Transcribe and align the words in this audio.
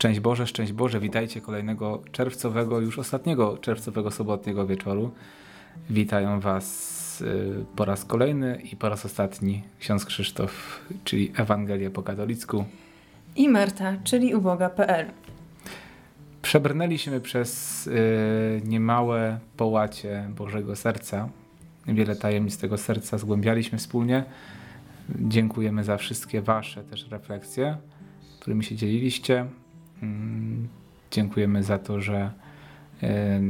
Szczęść 0.00 0.20
Boże, 0.20 0.46
szczęść 0.46 0.72
Boże, 0.72 1.00
witajcie 1.00 1.40
kolejnego 1.40 2.02
czerwcowego, 2.12 2.80
już 2.80 2.98
ostatniego 2.98 3.58
czerwcowego 3.58 4.10
sobotniego 4.10 4.66
wieczoru. 4.66 5.10
Witają 5.90 6.40
Was 6.40 7.20
y, 7.20 7.64
po 7.76 7.84
raz 7.84 8.04
kolejny 8.04 8.62
i 8.72 8.76
po 8.76 8.88
raz 8.88 9.06
ostatni 9.06 9.62
ksiądz 9.80 10.04
Krzysztof, 10.04 10.80
czyli 11.04 11.32
Ewangelię 11.36 11.90
po 11.90 12.02
katolicku. 12.02 12.64
I 13.36 13.48
Marta, 13.48 13.96
czyli 14.04 14.34
uboga.pl. 14.34 15.06
Przebrnęliśmy 16.42 17.20
przez 17.20 17.86
y, 17.86 18.62
niemałe 18.64 19.38
połacie 19.56 20.28
Bożego 20.36 20.76
Serca. 20.76 21.28
Wiele 21.86 22.16
tajemnic 22.16 22.58
tego 22.58 22.78
serca 22.78 23.18
zgłębialiśmy 23.18 23.78
wspólnie. 23.78 24.24
Dziękujemy 25.18 25.84
za 25.84 25.96
wszystkie 25.96 26.42
Wasze 26.42 26.84
też 26.84 27.08
refleksje, 27.08 27.76
którymi 28.40 28.64
się 28.64 28.76
dzieliliście. 28.76 29.46
Mm, 30.02 30.68
dziękujemy 31.10 31.62
za 31.62 31.78
to, 31.78 32.00
że 32.00 32.32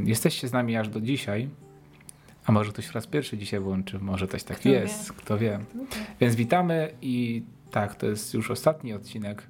jesteście 0.03 0.47
z 0.47 0.53
nami 0.53 0.77
aż 0.77 0.89
do 0.89 1.01
dzisiaj. 1.01 1.49
A 2.45 2.51
może 2.51 2.71
ktoś 2.71 2.91
raz 2.91 3.07
pierwszy 3.07 3.37
dzisiaj 3.37 3.59
włączy, 3.59 3.99
może 3.99 4.27
coś 4.27 4.43
tak 4.43 4.59
Kto 4.59 4.69
jest, 4.69 5.09
wie. 5.09 5.17
kto 5.17 5.37
wie. 5.37 5.59
Więc 6.19 6.35
witamy 6.35 6.93
i 7.01 7.43
tak, 7.71 7.95
to 7.95 8.07
jest 8.07 8.33
już 8.33 8.51
ostatni 8.51 8.93
odcinek 8.93 9.47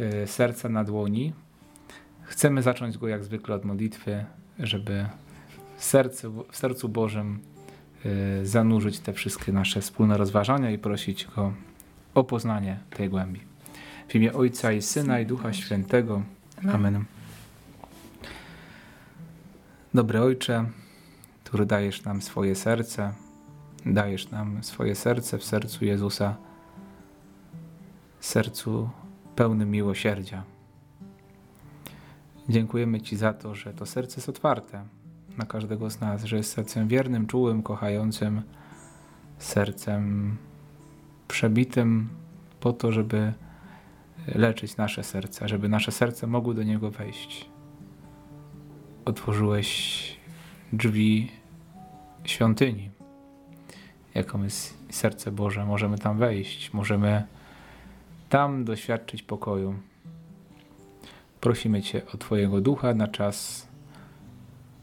y, 0.00 0.26
Serca 0.26 0.68
na 0.68 0.84
dłoni. 0.84 1.32
Chcemy 2.22 2.62
zacząć 2.62 2.98
go 2.98 3.08
jak 3.08 3.24
zwykle 3.24 3.54
od 3.54 3.64
modlitwy, 3.64 4.24
żeby 4.58 5.06
w 5.76 5.84
sercu, 5.84 6.44
w 6.50 6.56
sercu 6.56 6.88
Bożym 6.88 7.38
y, 8.06 8.46
zanurzyć 8.46 8.98
te 9.00 9.12
wszystkie 9.12 9.52
nasze 9.52 9.80
wspólne 9.80 10.16
rozważania 10.16 10.70
i 10.70 10.78
prosić 10.78 11.26
Go 11.36 11.52
o 12.14 12.24
poznanie 12.24 12.78
tej 12.90 13.08
głębi. 13.08 13.40
W 14.08 14.14
imię 14.14 14.32
Ojca 14.32 14.72
i 14.72 14.82
Syna 14.82 15.20
i 15.20 15.26
Ducha 15.26 15.52
Świętego. 15.52 16.22
Amen. 16.72 17.04
Dobry 19.94 20.20
Ojcze, 20.20 20.64
który 21.44 21.66
dajesz 21.66 22.04
nam 22.04 22.22
swoje 22.22 22.54
serce, 22.54 23.12
dajesz 23.86 24.30
nam 24.30 24.64
swoje 24.64 24.94
serce 24.94 25.38
w 25.38 25.44
sercu 25.44 25.84
Jezusa, 25.84 26.36
sercu 28.20 28.90
pełnym 29.36 29.70
miłosierdzia. 29.70 30.42
Dziękujemy 32.48 33.00
Ci 33.00 33.16
za 33.16 33.32
to, 33.32 33.54
że 33.54 33.72
to 33.72 33.86
serce 33.86 34.16
jest 34.16 34.28
otwarte 34.28 34.84
na 35.38 35.46
każdego 35.46 35.90
z 35.90 36.00
nas, 36.00 36.24
że 36.24 36.36
jest 36.36 36.52
sercem 36.52 36.88
wiernym, 36.88 37.26
czułym, 37.26 37.62
kochającym, 37.62 38.42
sercem 39.38 40.36
przebitym 41.28 42.08
po 42.60 42.72
to, 42.72 42.92
żeby 42.92 43.32
leczyć 44.26 44.76
nasze 44.76 45.02
serca, 45.02 45.48
żeby 45.48 45.68
nasze 45.68 45.92
serce 45.92 46.26
mogły 46.26 46.54
do 46.54 46.62
Niego 46.62 46.90
wejść. 46.90 47.50
Otworzyłeś 49.04 50.16
drzwi 50.72 51.30
świątyni, 52.24 52.90
jaką 54.14 54.42
jest 54.42 54.78
serce 54.90 55.32
Boże. 55.32 55.64
Możemy 55.64 55.98
tam 55.98 56.18
wejść, 56.18 56.72
możemy 56.72 57.24
tam 58.28 58.64
doświadczyć 58.64 59.22
pokoju. 59.22 59.74
Prosimy 61.40 61.82
Cię 61.82 62.02
o 62.14 62.16
Twojego 62.16 62.60
ducha 62.60 62.94
na 62.94 63.08
czas 63.08 63.68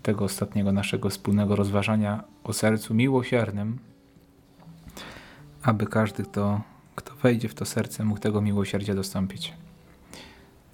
tego 0.03 0.25
ostatniego 0.25 0.71
naszego 0.71 1.09
wspólnego 1.09 1.55
rozważania 1.55 2.23
o 2.43 2.53
sercu 2.53 2.93
miłosiernym, 2.93 3.79
aby 5.63 5.87
każdy, 5.87 6.23
kto, 6.23 6.61
kto 6.95 7.15
wejdzie 7.15 7.49
w 7.49 7.53
to 7.53 7.65
serce, 7.65 8.03
mógł 8.03 8.19
tego 8.19 8.41
miłosierdzia 8.41 8.95
dostąpić. 8.95 9.53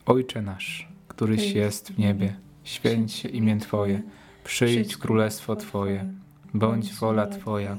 Ojcze 0.06 0.42
nasz, 0.42 0.88
któryś 1.08 1.52
jest 1.52 1.92
w 1.92 1.98
niebie, 1.98 2.36
święć 2.64 3.14
się 3.14 3.30
imię 3.30 3.58
Twoje, 3.58 4.02
przyjdź 4.44 4.98
królestwo 4.98 5.56
Twoje, 5.56 6.14
bądź 6.54 6.94
wola 6.94 7.28
Twoja, 7.28 7.78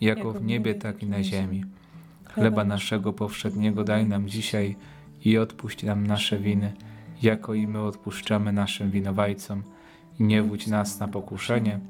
jako 0.00 0.32
w 0.32 0.44
niebie, 0.44 0.74
tak 0.74 1.02
i 1.02 1.06
na 1.06 1.22
ziemi. 1.22 1.64
Chleba 2.24 2.64
naszego 2.64 3.12
powszedniego 3.12 3.84
daj 3.84 4.06
nam 4.06 4.28
dzisiaj 4.28 4.76
i 5.24 5.38
odpuść 5.38 5.82
nam 5.82 6.06
nasze 6.06 6.38
winy, 6.38 6.72
jako 7.22 7.54
i 7.54 7.66
my 7.66 7.80
odpuszczamy 7.82 8.52
naszym 8.52 8.90
winowajcom. 8.90 9.62
I 10.20 10.22
nie 10.22 10.42
wódź 10.42 10.66
nas 10.66 11.00
na 11.00 11.08
pokuszenie, 11.08 11.80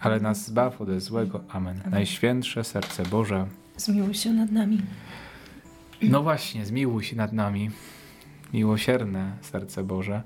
ale 0.00 0.20
nas 0.20 0.46
zbaw 0.46 0.80
ode 0.80 1.00
złego. 1.00 1.40
Amen. 1.48 1.80
Najświętsze 1.90 2.64
serce 2.64 3.02
Boże. 3.02 3.46
Zmiłuj 3.76 4.14
się 4.14 4.32
nad 4.32 4.52
nami. 4.52 4.78
No 6.02 6.22
właśnie, 6.22 6.66
zmiłuj 6.66 7.04
się 7.04 7.16
nad 7.16 7.32
nami. 7.32 7.70
Miłosierne 8.52 9.32
serce 9.40 9.84
Boże. 9.84 10.22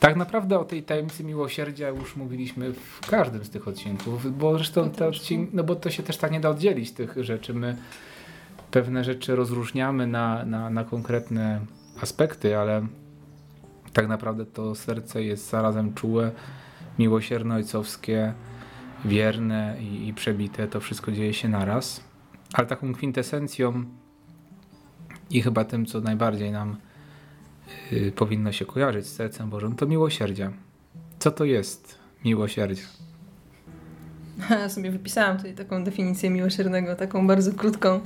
Tak 0.00 0.16
naprawdę 0.16 0.58
o 0.58 0.64
tej 0.64 0.82
tajemnicy 0.82 1.24
miłosierdzia 1.24 1.88
już 1.88 2.16
mówiliśmy 2.16 2.72
w 2.72 3.10
każdym 3.10 3.44
z 3.44 3.50
tych 3.50 3.68
odcinków, 3.68 4.38
bo 4.38 4.54
zresztą 4.54 4.90
te 4.90 5.06
odcink, 5.06 5.50
no 5.52 5.64
bo 5.64 5.76
to 5.76 5.90
się 5.90 6.02
też 6.02 6.16
tak 6.16 6.32
nie 6.32 6.40
da 6.40 6.48
oddzielić 6.48 6.92
tych 6.92 7.24
rzeczy. 7.24 7.54
My 7.54 7.76
pewne 8.70 9.04
rzeczy 9.04 9.36
rozróżniamy 9.36 10.06
na, 10.06 10.44
na, 10.44 10.70
na 10.70 10.84
konkretne 10.84 11.60
aspekty, 12.00 12.58
ale 12.58 12.86
tak 13.92 14.08
naprawdę 14.08 14.46
to 14.46 14.74
serce 14.74 15.22
jest 15.22 15.50
zarazem 15.50 15.94
czułe, 15.94 16.32
miłosierne, 16.98 17.54
ojcowskie, 17.54 18.32
wierne 19.04 19.76
i, 19.80 20.08
i 20.08 20.14
przebite. 20.14 20.68
To 20.68 20.80
wszystko 20.80 21.12
dzieje 21.12 21.34
się 21.34 21.48
naraz. 21.48 22.13
Ale 22.54 22.66
taką 22.66 22.92
kwintesencją 22.92 23.84
i 25.30 25.42
chyba 25.42 25.64
tym, 25.64 25.86
co 25.86 26.00
najbardziej 26.00 26.52
nam 26.52 26.76
y, 27.92 28.12
powinno 28.16 28.52
się 28.52 28.64
kojarzyć 28.66 29.06
z 29.06 29.12
sercem 29.12 29.50
Bożym, 29.50 29.76
to 29.76 29.86
miłosierdzie. 29.86 30.50
Co 31.18 31.30
to 31.30 31.44
jest 31.44 31.98
miłosierdzie? 32.24 32.82
Ja 34.50 34.68
sobie 34.68 34.90
wypisałam 34.90 35.36
tutaj 35.36 35.54
taką 35.54 35.84
definicję 35.84 36.30
miłosiernego, 36.30 36.96
taką 36.96 37.26
bardzo 37.26 37.52
krótką. 37.52 38.00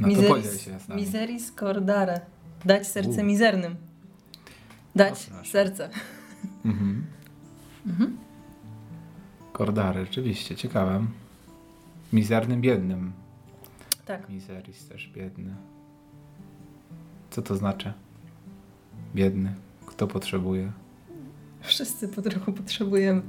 No 0.00 0.08
to 0.08 0.14
Miseris- 0.14 0.88
nami. 0.88 1.02
Miseris 1.02 1.52
cordare. 1.52 2.20
Dać 2.64 2.86
serce 2.86 3.20
U. 3.22 3.24
mizernym. 3.24 3.76
Dać 4.96 5.30
O, 5.42 5.44
serce. 5.44 5.88
Mhm. 6.64 7.04
Mhm. 7.86 8.16
Kordary, 9.52 10.00
rzeczywiście, 10.06 10.56
ciekawe. 10.56 11.06
Mizernym, 12.12 12.60
biednym. 12.60 13.12
Tak. 14.06 14.28
Miseris 14.28 14.88
też 14.88 15.08
biedny. 15.14 15.54
Co 17.30 17.42
to 17.42 17.56
znaczy? 17.56 17.92
Biedny. 19.14 19.54
Kto 19.86 20.06
potrzebuje? 20.06 20.72
Wszyscy 21.60 22.08
po 22.08 22.22
trochu 22.22 22.52
potrzebujemy. 22.52 23.22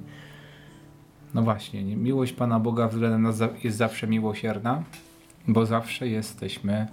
No 1.33 1.41
właśnie, 1.43 1.83
nie- 1.83 1.95
miłość 1.95 2.33
Pana 2.33 2.59
Boga 2.59 2.87
względem 2.87 3.21
nas 3.21 3.39
jest 3.63 3.77
zawsze 3.77 4.07
miłosierna, 4.07 4.83
bo 5.47 5.65
zawsze 5.65 6.07
jesteśmy 6.07 6.87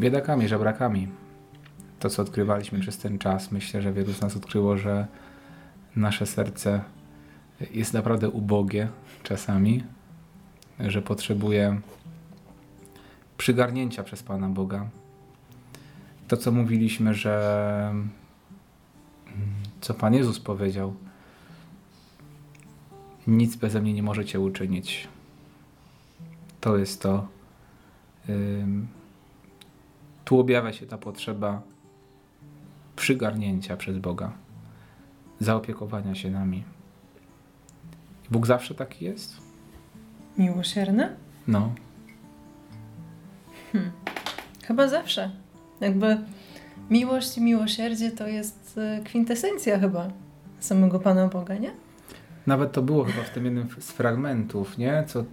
biedakami, 0.00 0.48
żebrakami. 0.48 1.08
To, 1.98 2.10
co 2.10 2.22
odkrywaliśmy 2.22 2.80
przez 2.80 2.98
ten 2.98 3.18
czas, 3.18 3.52
myślę, 3.52 3.82
że 3.82 3.92
wielu 3.92 4.12
z 4.12 4.20
nas 4.20 4.36
odkryło, 4.36 4.76
że 4.76 5.06
nasze 5.96 6.26
serce 6.26 6.80
jest 7.70 7.92
naprawdę 7.92 8.28
ubogie 8.30 8.88
czasami, 9.22 9.84
że 10.80 11.02
potrzebuje 11.02 11.80
przygarnięcia 13.38 14.02
przez 14.02 14.22
Pana 14.22 14.48
Boga. 14.48 14.88
To, 16.28 16.36
co 16.36 16.52
mówiliśmy, 16.52 17.14
że 17.14 17.88
mm, 17.90 18.10
co 19.80 19.94
Pan 19.94 20.14
Jezus 20.14 20.40
powiedział, 20.40 20.94
nic 23.26 23.56
beze 23.56 23.80
mnie 23.80 23.92
nie 23.92 24.02
możecie 24.02 24.40
uczynić. 24.40 25.08
To 26.60 26.76
jest 26.76 27.02
to. 27.02 27.28
Tu 30.24 30.40
objawia 30.40 30.72
się 30.72 30.86
ta 30.86 30.98
potrzeba 30.98 31.62
przygarnięcia 32.96 33.76
przez 33.76 33.98
Boga, 33.98 34.32
zaopiekowania 35.40 36.14
się 36.14 36.30
nami. 36.30 36.64
Bóg 38.30 38.46
zawsze 38.46 38.74
taki 38.74 39.04
jest? 39.04 39.36
Miłosierne? 40.38 41.16
No, 41.46 41.74
Chyba 44.64 44.88
zawsze. 44.88 45.30
Jakby 45.80 46.18
miłość 46.90 47.38
i 47.38 47.40
miłosierdzie 47.40 48.10
to 48.10 48.26
jest 48.26 48.78
e, 48.78 49.00
kwintesencja 49.04 49.78
chyba 49.78 50.08
samego 50.60 51.00
Pana 51.00 51.28
Boga, 51.28 51.54
nie? 51.54 51.70
nawet 52.46 52.72
to 52.72 52.82
było 52.82 53.04
chyba 53.04 53.22
w 53.22 53.30
tym 53.30 53.44
jednym 53.44 53.68
z 53.78 53.90
fragmentów, 53.92 54.78
nie? 54.78 55.04
Co, 55.06 55.24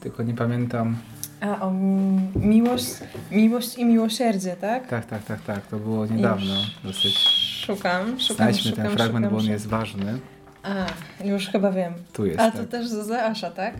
tylko 0.00 0.22
nie 0.22 0.34
pamiętam. 0.34 0.96
A 1.40 1.60
o 1.60 1.70
mi- 1.70 2.30
miłość, 2.36 2.86
miłość 3.30 3.78
i 3.78 3.84
miłosierdzie, 3.84 4.56
tak? 4.60 4.86
Tak, 4.86 5.06
tak, 5.06 5.24
tak, 5.24 5.40
tak. 5.40 5.66
To 5.66 5.76
było 5.78 6.06
niedawno 6.06 6.54
Już 6.54 6.78
dosyć. 6.84 7.18
Szukam, 7.66 8.20
szukam, 8.20 8.36
Znajdźmy 8.36 8.70
szukam, 8.70 8.84
ten 8.86 8.96
fragment, 8.96 9.24
szukam, 9.26 9.30
bo 9.30 9.36
on 9.36 9.40
szukam. 9.42 9.52
jest 9.52 9.66
ważny. 9.66 10.18
A, 10.62 10.86
już 11.24 11.46
chyba 11.48 11.72
wiem. 11.72 11.92
Tu 12.12 12.26
jest. 12.26 12.40
A 12.40 12.50
tak. 12.50 12.60
to 12.60 12.66
też 12.66 12.88
Zozeasza, 12.88 13.50
tak? 13.50 13.74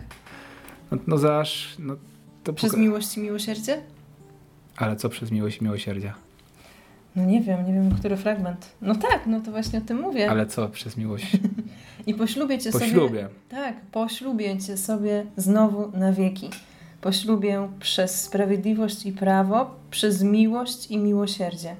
No, 0.91 0.97
no 1.07 1.17
zaż, 1.17 1.75
no 1.79 1.95
to 2.43 2.53
Przez 2.53 2.71
poka- 2.71 2.79
miłość 2.79 3.17
i 3.17 3.19
miłosierdzie? 3.21 3.81
Ale 4.77 4.95
co 4.95 5.09
przez 5.09 5.31
miłość 5.31 5.57
i 5.57 5.63
miłosierdzia? 5.63 6.13
No 7.15 7.25
nie 7.25 7.41
wiem, 7.41 7.67
nie 7.67 7.73
wiem, 7.73 7.95
który 7.99 8.17
fragment. 8.17 8.71
No 8.81 8.95
tak, 8.95 9.27
no 9.27 9.39
to 9.41 9.51
właśnie 9.51 9.79
o 9.79 9.81
tym 9.81 9.99
mówię. 10.01 10.29
Ale 10.31 10.45
co 10.45 10.69
przez 10.69 10.97
miłość? 10.97 11.25
I 12.07 12.13
po 12.13 12.27
ślubie 12.27 12.59
cię 12.59 12.71
Po 12.71 12.79
sobie... 12.79 12.91
ślubie. 12.91 13.27
Tak, 13.49 13.81
po 13.91 14.09
ślubie 14.09 14.59
cię 14.59 14.77
sobie 14.77 15.25
znowu 15.37 15.97
na 15.97 16.13
wieki. 16.13 16.49
Po 17.01 17.11
ślubie 17.11 17.69
przez 17.79 18.21
sprawiedliwość 18.23 19.05
i 19.05 19.11
prawo, 19.11 19.75
przez 19.91 20.23
miłość 20.23 20.91
i 20.91 20.97
miłosierdzie. 20.97 21.75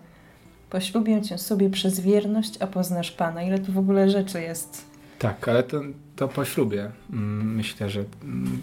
Po 0.69 0.79
ślubie 0.79 1.21
cię 1.21 1.37
sobie 1.37 1.69
przez 1.69 1.99
wierność, 1.99 2.53
a 2.61 2.67
poznasz 2.67 3.11
Pana. 3.11 3.43
Ile 3.43 3.59
tu 3.59 3.71
w 3.71 3.77
ogóle 3.77 4.09
rzeczy 4.09 4.41
jest. 4.41 4.85
Tak, 5.19 5.47
ale 5.47 5.63
to, 5.63 5.81
to 6.15 6.27
po 6.27 6.45
ślubie. 6.45 6.91
mm, 7.13 7.55
Myślę, 7.55 7.89
że 7.89 8.03
mm, 8.23 8.61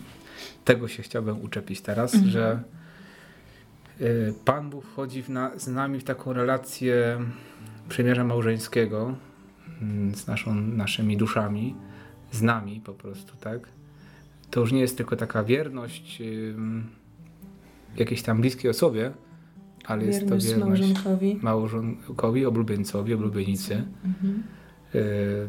tego 0.65 0.89
się 0.89 1.03
chciałbym 1.03 1.43
uczepić 1.43 1.81
teraz, 1.81 2.15
Mhm. 2.15 2.33
że 2.33 2.63
y, 4.01 4.35
Pan 4.45 4.71
Bóg 4.71 4.85
wchodzi 4.85 5.25
na, 5.29 5.59
z 5.59 5.69
nami 5.69 6.01
w 6.01 6.05
taką 6.05 6.33
relację 6.33 7.19
przymierza 7.89 8.25
małżeńskiego 8.25 9.15
mm, 9.83 10.15
z 10.15 10.27
naszą, 10.27 10.55
naszymi 10.55 11.17
duszami, 11.17 11.75
z 12.33 12.43
nami 12.43 12.81
po 12.81 12.93
prostu, 12.95 13.37
tak? 13.37 13.69
To 14.51 14.61
już 14.61 14.73
nie 14.73 14.81
jest 14.81 14.97
tylko 14.97 15.17
taka 15.17 15.45
wierność 15.45 16.21
ym, 16.21 16.87
jakiejś 17.97 18.23
tam 18.23 18.41
bliskiej 18.41 18.71
osobie, 18.71 19.13
ale 19.85 20.05
jest 20.05 20.19
to 20.21 20.25
Wierność 20.25 20.47
wierność 20.47 20.83
małżonkowi. 20.83 21.39
małżonkowi, 21.43 22.47
oblubieńcowi, 22.47 23.15
oblubienicy. 23.15 23.85
Mhm. 24.05 24.43
Y, 24.95 25.49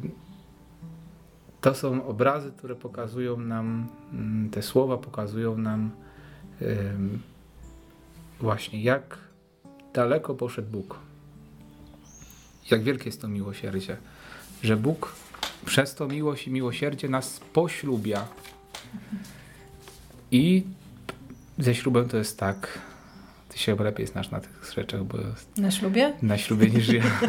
To 1.62 1.76
są 1.76 2.06
obrazy, 2.08 2.52
które 2.58 2.76
pokazują 2.76 3.38
nam, 3.40 3.88
mm, 4.14 4.50
te 4.50 4.62
słowa 4.62 4.98
pokazują 4.98 5.58
nam 5.58 5.92
właśnie 8.40 8.84
jak 8.84 9.18
daleko 9.94 10.36
poszedł 10.36 10.70
Bóg. 10.72 11.00
Jak 12.72 12.84
wielkie 12.84 13.06
jest 13.06 13.22
to 13.22 13.28
miłosierdzie, 13.28 13.98
że 14.64 14.78
Bóg 14.78 15.16
przez 15.66 15.96
to 15.96 16.08
miłość 16.08 16.48
i 16.48 16.52
miłosierdzie 16.52 17.10
nas 17.10 17.40
poślubia. 17.54 18.28
I 20.32 20.64
ze 21.58 21.76
ślubem 21.76 22.10
to 22.10 22.18
jest 22.18 22.40
tak, 22.40 22.80
ty 23.50 23.58
się 23.60 23.76
lepiej 23.76 24.08
znasz 24.08 24.32
na 24.32 24.40
tych 24.40 24.72
rzeczach, 24.76 25.04
bo 25.04 25.18
Na 25.58 25.72
ślubie? 25.72 26.14
na 26.22 26.38
ślubie 26.38 26.70
niż 26.70 26.88
ja. 26.90 27.04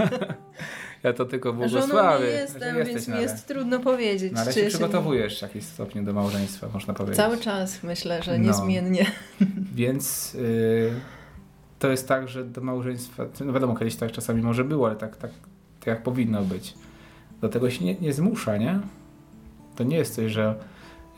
Ja 1.02 1.12
to 1.12 1.24
tylko 1.24 1.48
Żoną 1.52 1.62
nie 1.64 1.68
błogosławię. 1.70 2.26
jestem, 2.26 2.76
jesteś, 2.76 2.94
więc 2.94 3.08
no 3.08 3.16
mi 3.16 3.22
jest 3.22 3.46
trudno 3.48 3.78
powiedzieć. 3.80 4.32
No 4.32 4.40
ale 4.40 4.52
czy 4.52 4.60
się 4.60 4.66
przygotowujesz 4.66 5.38
w 5.38 5.42
jakimś 5.42 5.64
stopniu 5.64 6.02
do 6.04 6.12
małżeństwa, 6.12 6.68
można 6.74 6.94
powiedzieć. 6.94 7.16
Cały 7.16 7.38
czas 7.38 7.82
myślę, 7.82 8.22
że 8.22 8.38
No. 8.38 8.44
niezmiennie. 8.46 9.06
Więc 9.74 10.34
y, 10.34 10.90
to 11.78 11.90
jest 11.90 12.08
tak, 12.08 12.28
że 12.28 12.44
do 12.44 12.60
małżeństwa, 12.60 13.26
no 13.44 13.52
wiadomo, 13.52 13.76
kiedyś 13.76 13.96
tak 13.96 14.12
czasami 14.12 14.42
może 14.42 14.64
było, 14.64 14.86
ale 14.86 14.96
tak, 14.96 15.16
tak, 15.16 15.30
tak 15.80 15.86
jak 15.86 16.02
powinno 16.02 16.42
być. 16.42 16.74
Do 17.40 17.48
tego 17.48 17.70
się 17.70 17.84
nie, 17.84 17.94
nie 17.94 18.12
zmusza, 18.12 18.56
nie? 18.56 18.80
To 19.76 19.84
nie 19.84 19.96
jest 19.96 20.14
coś, 20.14 20.32
że 20.32 20.54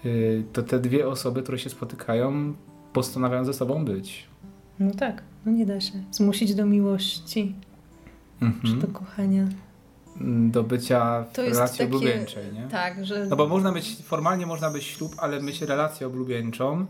y, 0.05 0.44
to 0.52 0.62
te 0.62 0.78
dwie 0.78 1.08
osoby, 1.08 1.43
które 1.43 1.58
się 1.58 1.70
spotykają, 1.70 2.55
postanawiają 2.93 3.44
ze 3.44 3.55
sobą 3.55 3.85
być. 3.85 4.26
No 4.78 4.90
tak, 4.90 5.23
no 5.46 5.52
nie 5.52 5.67
da 5.67 5.81
się. 5.81 5.93
Zmusić 6.11 6.55
do 6.55 6.67
miłości, 6.67 7.55
czy 8.40 8.44
Mhm. 8.46 8.81
do 8.81 8.87
kochania. 8.87 9.46
Do 10.20 10.62
bycia 10.62 11.25
w 11.32 11.38
relacji 11.38 11.79
takie- 11.79 11.85
oblubieńczej, 11.85 12.53
nie? 12.53 12.69
Tak, 12.69 13.06
że 13.06 13.26
No 13.26 13.37
bo 13.37 13.49
można 13.49 13.73
być, 13.73 13.97
formalnie 14.05 14.47
można 14.47 14.70
być 14.70 14.85
ślub, 14.85 15.14
ale 15.19 15.43
mieć 15.43 15.62
relację 15.62 16.06
oblubieńczą, 16.06 16.87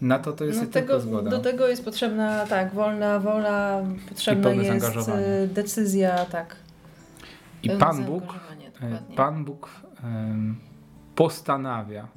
na 0.00 0.18
to 0.18 0.32
to 0.32 0.44
jest 0.44 0.58
no 0.58 0.64
tylko 0.66 0.80
tego, 0.80 1.00
zgoda. 1.00 1.30
do 1.30 1.38
tego 1.38 1.68
jest 1.68 1.84
potrzebna 1.84 2.46
tak, 2.46 2.74
wolna 2.74 3.18
wola, 3.20 3.82
potrzebna 4.08 4.50
jest 4.50 5.08
e, 5.08 5.46
decyzja, 5.46 6.24
tak. 6.24 6.56
I 7.62 7.68
pełne 7.68 7.84
Pan 7.86 8.04
Bóg, 8.04 8.22
e, 8.22 8.26
dokładnie. 8.90 9.16
Pan 9.16 9.44
Bóg 9.44 9.68
em, 10.04 10.56
postanawia 11.14 12.08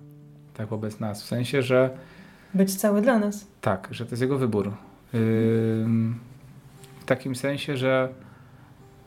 tak 0.53 0.67
wobec 0.67 0.99
nas, 0.99 1.23
w 1.23 1.25
sensie, 1.25 1.61
że 1.61 1.89
Być 2.53 2.75
cały 2.75 3.01
dla 3.01 3.19
nas. 3.19 3.47
tak, 3.61 3.87
że 3.91 4.05
to 4.05 4.11
jest 4.11 4.21
Jego 4.21 4.37
wybór. 4.37 4.71
Ym, 5.13 6.19
w 6.99 7.05
takim 7.05 7.35
sensie, 7.35 7.77
że 7.77 8.09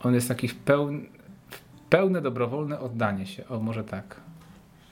On 0.03 0.13
jest 0.13 0.27
taki 0.27 0.47
w 0.47 0.55
pełn, 0.55 1.05
w 1.16 1.16
pełne 1.89 2.21
dobrowolne 2.21 2.79
oddanie 2.79 3.25
się, 3.25 3.47
o 3.47 3.59
może 3.59 3.83
tak, 3.83 4.21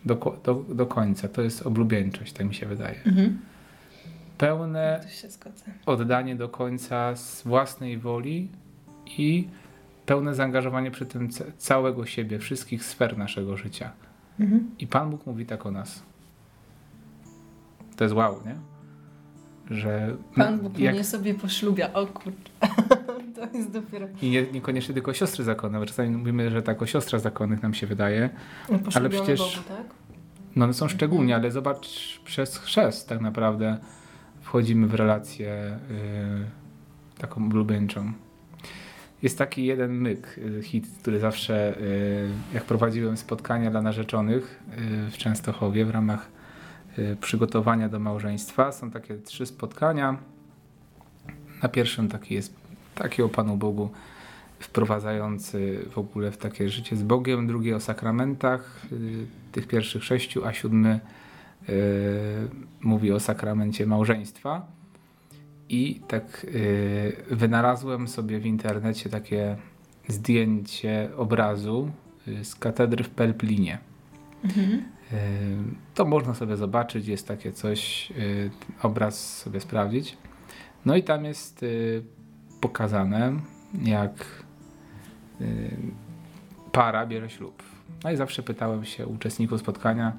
do, 0.06 0.39
do, 0.44 0.53
do 0.69 0.86
końca. 0.86 1.27
To 1.27 1.42
jest 1.42 1.62
oblubieńczość, 1.68 2.33
tak 2.33 2.47
mi 2.47 2.56
się 2.56 2.65
wydaje. 2.65 2.95
Mhm. 3.06 3.39
Pełne 4.38 5.06
się 5.09 5.27
oddanie 5.86 6.36
do 6.36 6.50
końca 6.50 7.15
z 7.15 7.44
własnej 7.44 7.97
woli 7.97 8.50
i 9.18 9.47
pełne 10.06 10.36
zaangażowanie 10.36 10.92
przy 10.92 11.06
tym 11.06 11.30
ca- 11.30 11.45
całego 11.57 12.06
siebie, 12.06 12.39
wszystkich 12.39 12.86
sfer 12.86 13.18
naszego 13.18 13.57
życia. 13.57 13.92
Mhm. 14.39 14.69
I 14.80 14.88
Pan 14.88 15.09
Bóg 15.09 15.25
mówi 15.25 15.45
tak 15.45 15.65
o 15.65 15.71
nas. 15.71 16.03
To 17.95 18.03
jest 18.03 18.15
wow, 18.15 18.39
nie? 18.45 18.56
Że 19.77 20.15
Pan 20.36 20.59
Bóg 20.59 20.80
jak, 20.80 20.95
mnie 20.95 21.03
sobie 21.03 21.33
poślubia. 21.33 21.94
O 21.94 22.07
kurczę. 22.07 22.51
jest 23.57 23.72
dopiero... 23.72 24.07
I 24.22 24.30
nie, 24.30 24.44
niekoniecznie 24.44 24.94
tylko 24.94 25.13
siostry 25.13 25.44
zakonne, 25.44 25.86
czasami 25.86 26.10
mówimy, 26.10 26.52
że 26.52 26.62
tak 26.63 26.81
o 26.81 26.86
siostrach 26.86 27.22
zakonnych 27.22 27.63
nam 27.63 27.74
się 27.74 27.88
wydaje. 27.88 28.30
Poślubiony 28.86 29.10
przecież- 29.10 29.40
Bogu, 29.40 29.68
tak? 29.68 29.88
No 30.56 30.66
one 30.66 30.74
są 30.74 30.88
szczególnie, 30.88 31.36
ale 31.36 31.52
zobacz, 31.52 32.19
przez 32.25 32.57
chrzest 32.57 33.10
tak 33.10 33.22
naprawdę 33.22 33.78
wchodzimy 34.42 34.88
w 34.88 34.94
relację 34.94 35.80
y, 37.18 37.19
taką 37.22 37.50
ulubieńczą. 37.50 38.12
Jest 39.24 39.38
taki 39.38 39.66
jeden 39.66 39.92
myk, 39.92 40.38
y, 40.38 40.63
hit, 40.63 40.88
który 41.02 41.19
zawsze, 41.19 41.81
y, 41.81 42.30
jak 42.54 42.63
prowadziłem 42.63 43.18
spotkania 43.18 43.72
dla 43.72 43.81
narzeczonych 43.81 44.63
y, 45.07 45.12
w 45.12 45.18
Częstochowie 45.18 45.86
w 45.86 45.90
ramach 45.90 46.30
y, 47.00 47.18
przygotowania 47.22 47.90
do 47.90 48.00
małżeństwa, 48.00 48.72
są 48.72 48.92
takie 48.92 49.18
trzy 49.18 49.46
spotkania. 49.46 50.18
Na 51.63 51.69
pierwszym 51.69 52.07
taki 52.10 52.34
jest 52.34 52.65
taki 52.95 53.21
o 53.24 53.30
Panu 53.30 53.57
Bogu 53.57 53.89
wprowadzający 54.59 55.86
w 55.92 55.97
ogóle 55.97 56.31
w 56.31 56.38
takie 56.38 56.69
życie 56.69 56.95
z 56.95 57.03
Bogiem, 57.03 57.47
drugi 57.47 57.74
o 57.74 57.80
sakramentach, 57.80 58.81
y, 58.92 59.25
tych 59.51 59.68
pierwszych 59.68 60.03
sześciu, 60.03 60.45
a 60.45 60.53
siódmy 60.53 61.00
y, 61.69 61.74
mówi 62.81 63.12
o 63.12 63.19
sakramencie 63.19 63.86
małżeństwa. 63.86 64.65
I 65.69 66.01
tak 66.07 66.44
y, 66.44 67.15
wynalazłem 67.31 68.07
sobie 68.07 68.39
w 68.39 68.45
internecie 68.45 69.09
takie 69.09 69.57
zdjęcie 70.07 71.09
obrazu 71.18 71.92
y, 72.28 72.45
z 72.45 72.56
katedry 72.56 73.04
w 73.04 73.09
Pelplinie. 73.09 73.78
Mhm. 74.44 74.69
Y, 74.69 74.83
To 75.94 76.06
można 76.06 76.33
sobie 76.33 76.57
zobaczyć, 76.57 77.07
jest 77.07 77.28
takie 77.28 77.52
coś, 77.52 78.14
obraz 78.81 79.37
sobie 79.37 79.59
sprawdzić. 79.59 80.18
No 80.85 80.95
i 80.95 81.04
tam 81.04 81.25
jest 81.25 81.66
pokazane, 82.62 83.33
jak 83.83 84.26
y, 85.42 85.78
para 86.71 87.06
bierze 87.06 87.30
ślub. 87.30 87.64
No 88.04 88.12
i 88.12 88.16
zawsze 88.16 88.44
pytałem 88.44 88.85
się 88.85 89.07
uczestników 89.07 89.59
spotkania, 89.59 90.14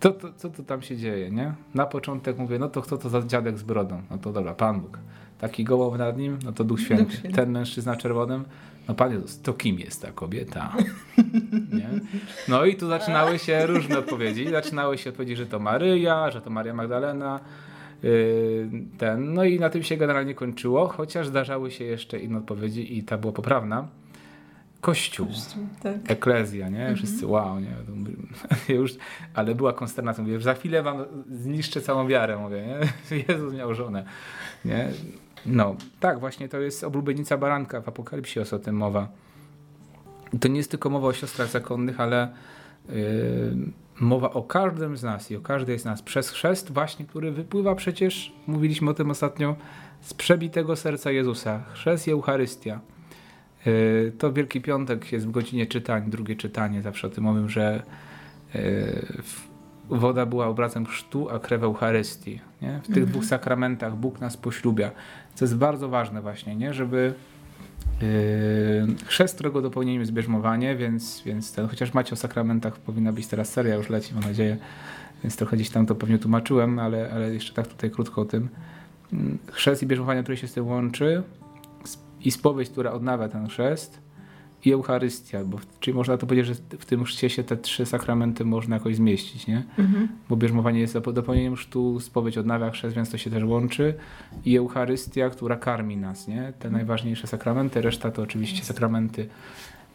co 0.00 0.10
to, 0.10 0.32
co 0.36 0.50
to 0.50 0.62
tam 0.62 0.82
się 0.82 0.96
dzieje, 0.96 1.30
nie? 1.30 1.52
Na 1.74 1.86
początek 1.86 2.38
mówię, 2.38 2.58
no 2.58 2.68
to 2.68 2.82
kto 2.82 2.98
to 2.98 3.08
za 3.08 3.22
dziadek 3.22 3.58
z 3.58 3.62
brodą? 3.62 4.02
No 4.10 4.18
to 4.18 4.32
dobra, 4.32 4.54
Pan 4.54 4.80
Bóg. 4.80 4.98
Taki 5.38 5.64
gołąb 5.64 5.98
nad 5.98 6.18
nim, 6.18 6.38
no 6.44 6.52
to 6.52 6.64
Duch 6.64 6.80
Święty. 6.80 7.04
Duch 7.04 7.14
Święty. 7.14 7.36
Ten 7.36 7.50
mężczyzna 7.50 7.96
czerwonym, 7.96 8.44
no 8.88 8.94
Pan 8.94 9.12
Jezus, 9.12 9.40
to 9.40 9.52
kim 9.54 9.78
jest 9.78 10.02
ta 10.02 10.12
kobieta? 10.12 10.72
Nie? 11.78 11.90
No 12.48 12.64
i 12.64 12.76
tu 12.76 12.88
zaczynały 12.88 13.38
się 13.38 13.66
różne 13.66 13.98
odpowiedzi. 13.98 14.50
Zaczynały 14.50 14.98
się 14.98 15.10
odpowiedzi, 15.10 15.36
że 15.36 15.46
to 15.46 15.58
Maryja, 15.58 16.30
że 16.30 16.40
to 16.40 16.50
Maria 16.50 16.74
Magdalena. 16.74 17.40
Yy, 18.04 18.70
Ten. 18.98 19.34
No 19.34 19.44
i 19.44 19.60
na 19.60 19.70
tym 19.70 19.82
się 19.82 19.96
generalnie 19.96 20.34
kończyło, 20.34 20.88
chociaż 20.88 21.26
zdarzały 21.26 21.70
się 21.70 21.84
jeszcze 21.84 22.18
inne 22.18 22.38
odpowiedzi 22.38 22.98
i 22.98 23.02
ta 23.02 23.18
była 23.18 23.32
poprawna. 23.32 23.88
Kościół, 24.80 25.26
Tak. 25.82 25.96
eklezja, 26.08 26.68
nie? 26.68 26.94
Wszyscy 26.96 27.26
wow, 27.26 27.60
nie? 27.60 27.76
Już, 28.74 28.92
ale 29.34 29.54
była 29.54 29.72
konsternacja. 29.72 30.24
Mówię, 30.24 30.40
za 30.40 30.54
chwilę 30.54 30.82
wam 30.82 31.04
zniszczę 31.30 31.80
całą 31.80 32.08
wiarę, 32.08 32.36
mówię, 32.36 32.64
nie? 32.66 33.16
Jezus 33.28 33.54
miał 33.54 33.74
żonę, 33.74 34.04
nie? 34.64 34.88
No, 35.46 35.76
tak, 36.00 36.20
właśnie 36.20 36.48
to 36.48 36.60
jest 36.60 36.84
oblubienica 36.84 37.36
baranka, 37.38 37.80
w 37.80 37.88
Apokalipsie 37.88 38.38
jest 38.38 38.52
o 38.52 38.58
tym 38.58 38.76
mowa. 38.76 39.08
I 40.32 40.38
to 40.38 40.48
nie 40.48 40.56
jest 40.56 40.70
tylko 40.70 40.90
mowa 40.90 41.08
o 41.08 41.12
siostrach 41.12 41.48
zakonnych, 41.48 42.00
ale 42.00 42.28
yy, 42.88 42.94
mowa 44.00 44.30
o 44.30 44.42
każdym 44.42 44.96
z 44.96 45.02
nas 45.02 45.30
i 45.30 45.36
o 45.36 45.40
każdej 45.40 45.78
z 45.78 45.84
nas 45.84 46.02
przez 46.02 46.30
chrzest 46.30 46.72
właśnie, 46.72 47.04
który 47.06 47.32
wypływa 47.32 47.74
przecież, 47.74 48.32
mówiliśmy 48.46 48.90
o 48.90 48.94
tym 48.94 49.10
ostatnio, 49.10 49.56
z 50.00 50.14
przebitego 50.14 50.76
serca 50.76 51.10
Jezusa. 51.10 51.62
Chrzest 51.72 52.08
i 52.08 52.10
Eucharystia. 52.10 52.80
Yy, 53.66 54.12
To 54.18 54.32
Wielki 54.32 54.60
Piątek 54.60 55.12
jest 55.12 55.26
w 55.26 55.30
godzinie 55.30 55.66
czytań, 55.66 56.10
drugie 56.10 56.36
czytanie, 56.36 56.82
zawsze 56.82 57.06
o 57.06 57.10
tym 57.10 57.24
mówię, 57.24 57.48
że 57.48 57.82
w- 59.22 59.48
woda 59.88 60.26
była 60.26 60.46
obrazem 60.46 60.86
chrztu, 60.86 61.30
a 61.30 61.38
krew 61.38 61.62
Eucharystii. 61.62 62.40
Nie? 62.62 62.78
W 62.82 62.86
tych 62.86 62.88
Mhm. 62.96 63.06
dwóch 63.06 63.24
sakramentach 63.24 63.96
Bóg 63.96 64.20
nas 64.20 64.36
poślubia. 64.36 64.90
Co 65.34 65.44
jest 65.44 65.56
bardzo 65.56 65.88
ważne 65.88 66.22
właśnie, 66.22 66.56
nie? 66.56 66.74
żeby 66.74 67.14
chrzest, 69.04 69.34
którego 69.34 69.62
dopełnieniem 69.62 70.00
jest 70.00 70.12
bierzmowanie, 70.12 70.76
więc, 70.76 71.22
więc 71.26 71.52
ten, 71.52 71.68
chociaż 71.68 71.94
macie 71.94 72.12
o 72.12 72.16
sakramentach, 72.16 72.78
powinna 72.78 73.12
być 73.12 73.26
teraz 73.26 73.52
seria, 73.52 73.74
już 73.74 73.88
leci, 73.88 74.14
mam 74.14 74.22
nadzieję, 74.22 74.56
więc 75.24 75.36
trochę 75.36 75.56
gdzieś 75.56 75.70
tam 75.70 75.86
to 75.86 75.94
pewnie 75.94 76.18
tłumaczyłem, 76.18 76.78
ale, 76.78 77.10
ale 77.12 77.34
jeszcze 77.34 77.54
tak 77.54 77.66
tutaj 77.66 77.90
krótko 77.90 78.20
o 78.20 78.24
tym. 78.24 78.48
Yy, 79.12 79.18
chrzest 79.52 79.82
i 79.82 79.86
bierzmowanie, 79.86 80.22
które 80.22 80.36
się 80.36 80.48
z 80.48 80.52
tym 80.52 80.66
łączy 80.66 81.22
i 82.20 82.30
spowiedź, 82.30 82.70
która 82.70 82.92
odnawia 82.92 83.28
ten 83.28 83.48
chrzest 83.48 84.03
i 84.64 84.72
Eucharystia, 84.72 85.44
bo, 85.44 85.58
czyli 85.80 85.94
można 85.94 86.16
to 86.16 86.26
powiedzieć, 86.26 86.46
że 86.46 86.78
w 86.78 86.84
tym 86.84 87.04
chrzcie 87.04 87.30
się 87.30 87.44
te 87.44 87.56
trzy 87.56 87.86
sakramenty 87.86 88.44
można 88.44 88.76
jakoś 88.76 88.96
zmieścić, 88.96 89.46
nie? 89.46 89.62
Mhm. 89.78 90.08
Bo 90.28 90.36
bierzmowanie 90.36 90.80
jest 90.80 90.98
dopełnieniem 90.98 91.56
chrztu, 91.56 92.00
spowiedź 92.00 92.38
odnawia 92.38 92.70
chrzest, 92.70 92.96
więc 92.96 93.10
to 93.10 93.18
się 93.18 93.30
też 93.30 93.44
łączy 93.44 93.94
i 94.44 94.56
Eucharystia, 94.56 95.30
która 95.30 95.56
karmi 95.56 95.96
nas, 95.96 96.28
nie? 96.28 96.52
Te 96.58 96.70
najważniejsze 96.70 97.26
sakramenty, 97.26 97.80
reszta 97.80 98.10
to 98.10 98.22
oczywiście 98.22 98.64
sakramenty 98.64 99.28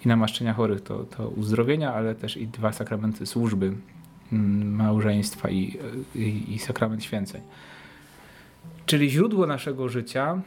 i 0.05 0.07
namaszczenia 0.07 0.53
chorych, 0.53 0.81
to, 0.81 1.03
to 1.03 1.29
uzdrowienia, 1.29 1.93
ale 1.93 2.15
też 2.15 2.37
i 2.37 2.47
dwa 2.47 2.71
sakramenty 2.71 3.25
służby, 3.25 3.73
mm, 4.33 4.75
małżeństwa 4.75 5.49
i, 5.49 5.77
i, 6.15 6.53
i 6.53 6.59
sakrament 6.59 7.03
święceń. 7.03 7.41
Czyli 8.85 9.09
źródło 9.09 9.47
naszego 9.47 9.89
życia 9.89 10.41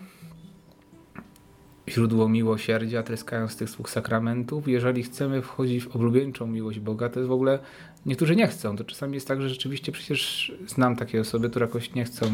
źródło 1.89 2.29
miłosierdzia, 2.29 3.03
tryskając 3.03 3.57
tych 3.57 3.69
dwóch 3.69 3.91
sakramentów. 3.91 4.69
Jeżeli 4.69 5.03
chcemy 5.03 5.43
wchodzić 5.43 5.85
w 5.85 5.97
oblubieńczą 5.97 6.47
miłość 6.47 6.81
Boga, 6.81 7.09
to 7.09 7.21
jest 7.21 7.29
w 7.29 7.33
ogóle, 7.33 7.59
niektórzy 8.07 8.37
nie 8.37 8.47
chcą. 8.47 8.77
To 8.77 8.85
czasami 8.85 9.15
jest 9.15 9.29
tak, 9.29 9.43
że 9.43 9.49
rzeczywiście 9.49 9.93
przecież 9.93 10.53
znam 10.67 10.97
takie 10.97 11.21
osoby, 11.21 11.51
które 11.51 11.67
jakoś 11.67 11.95
nie 11.95 12.05
chcą, 12.05 12.27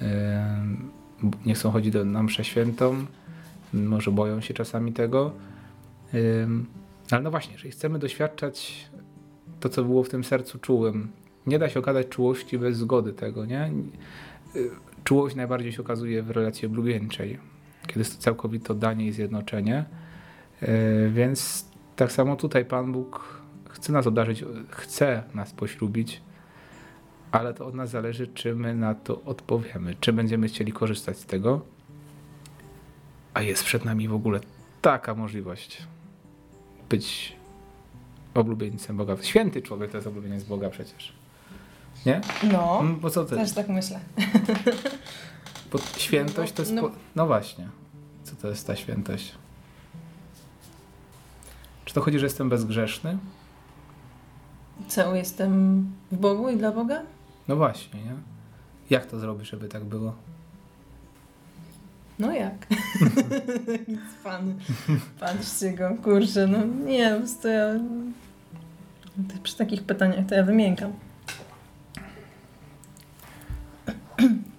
yy, 0.00 0.06
nie 1.46 1.54
chcą 1.54 1.70
chodzić 1.70 1.92
do, 1.92 2.04
na 2.04 2.22
mszę 2.22 2.44
świętą, 2.44 3.06
może 3.72 4.10
boją 4.10 4.40
się 4.40 4.54
czasami 4.54 4.92
tego. 4.92 5.32
Yy, 6.12 6.48
ale 7.10 7.22
no 7.22 7.30
właśnie, 7.30 7.52
jeżeli 7.52 7.70
chcemy 7.70 7.98
doświadczać 7.98 8.88
to, 9.60 9.68
co 9.68 9.84
było 9.84 10.04
w 10.04 10.08
tym 10.08 10.24
sercu 10.24 10.58
czułym, 10.58 11.08
nie 11.46 11.58
da 11.58 11.68
się 11.68 11.80
okazać 11.80 12.08
czułości 12.08 12.58
bez 12.58 12.76
zgody 12.76 13.12
tego, 13.12 13.46
nie? 13.46 13.72
Czułość 15.04 15.36
najbardziej 15.36 15.72
się 15.72 15.82
okazuje 15.82 16.22
w 16.22 16.30
relacji 16.30 16.66
oblubieńczej 16.66 17.38
kiedy 17.86 18.00
jest 18.00 18.16
to 18.16 18.22
całkowite 18.22 18.72
oddanie 18.72 19.06
i 19.06 19.12
zjednoczenie. 19.12 19.84
Więc 21.10 21.68
tak 21.96 22.12
samo 22.12 22.36
tutaj 22.36 22.64
Pan 22.64 22.92
Bóg 22.92 23.42
chce 23.70 23.92
nas 23.92 24.06
obdarzyć, 24.06 24.44
chce 24.70 25.22
nas 25.34 25.52
poślubić, 25.52 26.22
ale 27.32 27.54
to 27.54 27.66
od 27.66 27.74
nas 27.74 27.90
zależy, 27.90 28.26
czy 28.26 28.54
my 28.54 28.74
na 28.74 28.94
to 28.94 29.22
odpowiemy, 29.22 29.94
czy 30.00 30.12
będziemy 30.12 30.48
chcieli 30.48 30.72
korzystać 30.72 31.18
z 31.18 31.26
tego. 31.26 31.60
A 33.34 33.42
jest 33.42 33.64
przed 33.64 33.84
nami 33.84 34.08
w 34.08 34.14
ogóle 34.14 34.40
taka 34.82 35.14
możliwość 35.14 35.82
być 36.88 37.36
oblubieńcem 38.34 38.96
Boga. 38.96 39.16
Święty 39.22 39.62
człowiek 39.62 39.90
to 39.90 39.96
jest 39.96 40.06
oblubieniec 40.06 40.44
Boga 40.44 40.70
przecież. 40.70 41.12
Nie? 42.06 42.20
No, 42.52 42.82
Bo 43.00 43.10
co 43.10 43.24
to 43.24 43.36
też 43.36 43.52
tak 43.52 43.68
myślę. 43.68 44.00
Świętość 45.96 46.52
to 46.52 46.62
jest. 46.62 46.72
No- 46.74 46.82
po- 46.82 46.90
No 47.16 47.26
właśnie. 47.26 47.68
Co 48.22 48.36
to 48.36 48.48
jest 48.48 48.66
ta 48.66 48.76
świętość? 48.76 49.34
Czy 51.84 51.94
to 51.94 52.00
chodzi, 52.00 52.18
że 52.18 52.26
jestem 52.26 52.48
bezgrzeszny? 52.48 53.18
Co, 54.88 55.14
jestem 55.14 55.84
w 56.12 56.16
Bogu 56.16 56.48
i 56.50 56.56
dla 56.56 56.72
Boga? 56.72 57.02
No 57.48 57.56
właśnie, 57.56 58.00
nie? 58.04 58.12
Jak 58.90 59.06
to 59.06 59.18
zrobić, 59.18 59.48
żeby 59.50 59.68
tak 59.68 59.84
było? 59.84 60.14
No 62.18 62.32
jak? 62.32 62.66
Nic 63.88 64.00
pan. 64.24 64.54
Patrzcie 65.20 65.72
go, 65.72 65.90
kurczę, 66.04 66.46
no 66.46 66.58
nie, 66.86 67.10
po 67.10 67.18
prostu 67.18 67.48
ja... 67.48 67.66
Przy 69.42 69.56
takich 69.56 69.82
pytaniach 69.82 70.26
to 70.26 70.34
ja 70.34 70.42
wymiękam. 70.42 70.92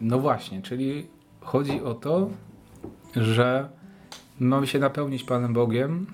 No 0.06 0.20
właśnie, 0.20 0.62
czyli 0.62 1.08
chodzi 1.42 1.82
o 1.82 1.94
to, 1.94 2.30
że 3.16 3.70
mamy 4.40 4.68
się 4.68 4.80
napełnić 4.80 5.24
Panem 5.24 5.54
Bogiem. 5.54 6.08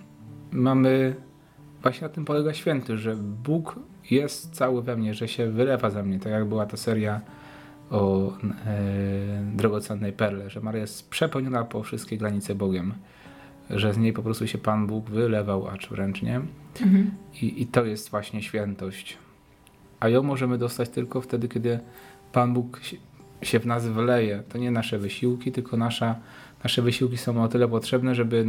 Mamy. 0.51 1.15
Właśnie 1.81 2.07
na 2.07 2.13
tym 2.13 2.25
polega 2.25 2.53
święty, 2.53 2.97
że 2.97 3.15
Bóg 3.15 3.75
jest 4.11 4.55
cały 4.55 4.81
we 4.81 4.97
mnie, 4.97 5.13
że 5.13 5.27
się 5.27 5.51
wylewa 5.51 5.89
za 5.89 6.03
mnie. 6.03 6.19
Tak 6.19 6.31
jak 6.31 6.45
była 6.45 6.65
ta 6.65 6.77
seria 6.77 7.21
o 7.89 8.31
e, 8.37 8.81
drogocennej 9.55 10.13
perle, 10.13 10.49
że 10.49 10.61
Maria 10.61 10.81
jest 10.81 11.09
przepełniona 11.09 11.63
po 11.63 11.83
wszystkie 11.83 12.17
granice 12.17 12.55
Bogiem. 12.55 12.93
Że 13.69 13.93
z 13.93 13.97
niej 13.97 14.13
po 14.13 14.23
prostu 14.23 14.47
się 14.47 14.57
Pan 14.57 14.87
Bóg 14.87 15.09
wylewał, 15.09 15.67
acz 15.67 15.89
wręcz 15.89 16.21
nie. 16.21 16.41
I, 17.41 17.61
I 17.61 17.67
to 17.67 17.85
jest 17.85 18.09
właśnie 18.09 18.41
świętość. 18.41 19.17
A 19.99 20.09
ją 20.09 20.23
możemy 20.23 20.57
dostać 20.57 20.89
tylko 20.89 21.21
wtedy, 21.21 21.47
kiedy 21.47 21.79
Pan 22.31 22.53
Bóg 22.53 22.79
się, 23.41 23.59
w 23.59 23.65
nas 23.65 23.87
wleje. 23.87 24.43
To 24.49 24.57
nie 24.57 24.71
nasze 24.71 24.99
wysiłki, 24.99 25.51
tylko 25.51 25.77
nasza, 25.77 26.15
nasze 26.63 26.81
wysiłki 26.81 27.17
są 27.17 27.43
o 27.43 27.47
tyle 27.47 27.67
potrzebne, 27.67 28.15
żeby 28.15 28.45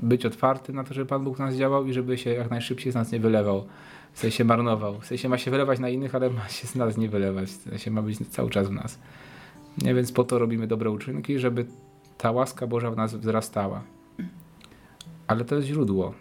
być 0.00 0.26
otwarty 0.26 0.72
na 0.72 0.84
to, 0.84 0.94
żeby 0.94 1.06
Pan 1.06 1.24
Bóg 1.24 1.38
nas 1.38 1.54
działał 1.54 1.86
i 1.86 1.92
żeby 1.92 2.18
się 2.18 2.30
jak 2.30 2.50
najszybciej 2.50 2.92
z 2.92 2.94
nas 2.94 3.12
nie 3.12 3.20
wylewał. 3.20 3.66
W 4.12 4.18
sensie 4.18 4.44
marnował. 4.44 5.00
W 5.00 5.06
sensie 5.06 5.28
ma 5.28 5.38
się 5.38 5.50
wylewać 5.50 5.78
na 5.78 5.88
innych, 5.88 6.14
ale 6.14 6.30
ma 6.30 6.48
się 6.48 6.66
z 6.66 6.74
nas 6.74 6.96
nie 6.96 7.08
wylewać. 7.08 7.48
W 7.48 7.62
sensie 7.62 7.90
ma 7.90 8.02
być 8.02 8.18
cały 8.28 8.50
czas 8.50 8.68
w 8.68 8.72
nas. 8.72 8.98
Nie, 9.82 9.94
więc 9.94 10.12
po 10.12 10.24
to 10.24 10.38
robimy 10.38 10.66
dobre 10.66 10.90
uczynki, 10.90 11.38
żeby 11.38 11.66
ta 12.18 12.30
łaska 12.30 12.66
Boża 12.66 12.90
w 12.90 12.96
nas 12.96 13.14
wzrastała. 13.14 13.82
Ale 15.26 15.44
to 15.44 15.54
jest 15.54 15.68
źródło. 15.68 16.14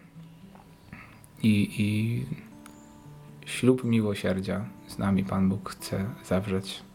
I, 1.43 1.69
i 1.77 2.25
ślub 3.45 3.83
miłosierdzia 3.83 4.65
z 4.87 4.97
nami 4.97 5.23
Pan 5.23 5.49
Bóg 5.49 5.69
chce 5.69 6.05
zawrzeć. 6.25 6.86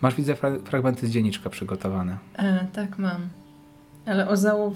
Masz, 0.00 0.14
widzę, 0.14 0.36
fra 0.36 0.50
fragmenty 0.64 1.06
z 1.06 1.10
dzienniczka 1.10 1.50
przygotowane. 1.50 2.18
E, 2.38 2.66
tak 2.72 2.98
mam. 2.98 3.28
Ale 4.06 4.28
o 4.28 4.36
zauf... 4.36 4.74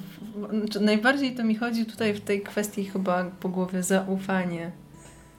znaczy, 0.50 0.80
Najbardziej 0.80 1.34
to 1.34 1.44
mi 1.44 1.54
chodzi 1.54 1.86
tutaj 1.86 2.14
w 2.14 2.20
tej 2.20 2.40
kwestii 2.42 2.84
chyba 2.84 3.24
po 3.24 3.48
głowie 3.48 3.82
zaufanie. 3.82 4.70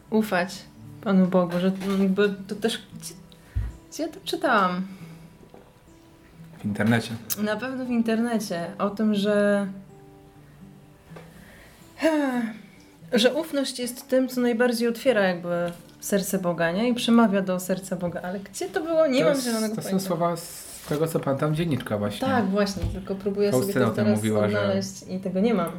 Ufać 0.10 0.64
Panu 1.02 1.28
Bogu, 1.28 1.60
że 1.60 1.72
mm, 1.88 2.02
jakby 2.04 2.36
to 2.48 2.56
też... 2.56 2.88
Gdzie, 3.00 3.14
gdzie 3.92 4.04
ja 4.04 4.10
to 4.10 4.20
czytałam? 4.24 4.82
W 6.60 6.66
internecie. 6.66 7.12
Na 7.44 7.56
pewno 7.56 7.86
w 7.86 7.90
internecie 7.90 8.72
o 8.78 8.90
tym, 8.90 9.16
że 9.16 9.68
że 13.14 13.34
ufność 13.34 13.80
jest 13.80 14.08
tym, 14.08 14.28
co 14.28 14.42
najbardziej 14.42 14.88
otwiera 14.88 15.22
jakby 15.24 15.72
serce 16.04 16.40
Boga, 16.40 16.72
nie? 16.72 16.90
I 16.90 16.94
przemawia 16.94 17.42
do 17.42 17.60
serca 17.60 17.96
Boga. 17.96 18.22
Ale 18.22 18.40
gdzie 18.40 18.70
to 18.70 18.84
było? 18.84 19.08
Nie 19.08 19.24
to 19.24 19.30
mam 19.32 19.42
zielonego 19.42 19.76
To 19.76 19.82
są 19.82 19.88
pojęcia. 19.88 20.08
słowa 20.08 20.36
z 20.38 20.86
tego, 20.90 21.08
co 21.08 21.20
pan 21.20 21.56
dzienniczka 21.56 21.98
właśnie. 21.98 22.28
Tak, 22.28 22.46
właśnie, 22.50 22.84
tylko 22.94 23.16
próbuję 23.16 23.52
Faustyna 23.52 23.74
sobie 23.74 23.86
to 23.86 23.92
teraz 23.92 24.16
mówiła, 24.18 24.50
że- 24.50 24.60
odnaleźć 24.60 25.04
i 25.10 25.20
tego 25.20 25.40
nie 25.40 25.54
mam. 25.54 25.70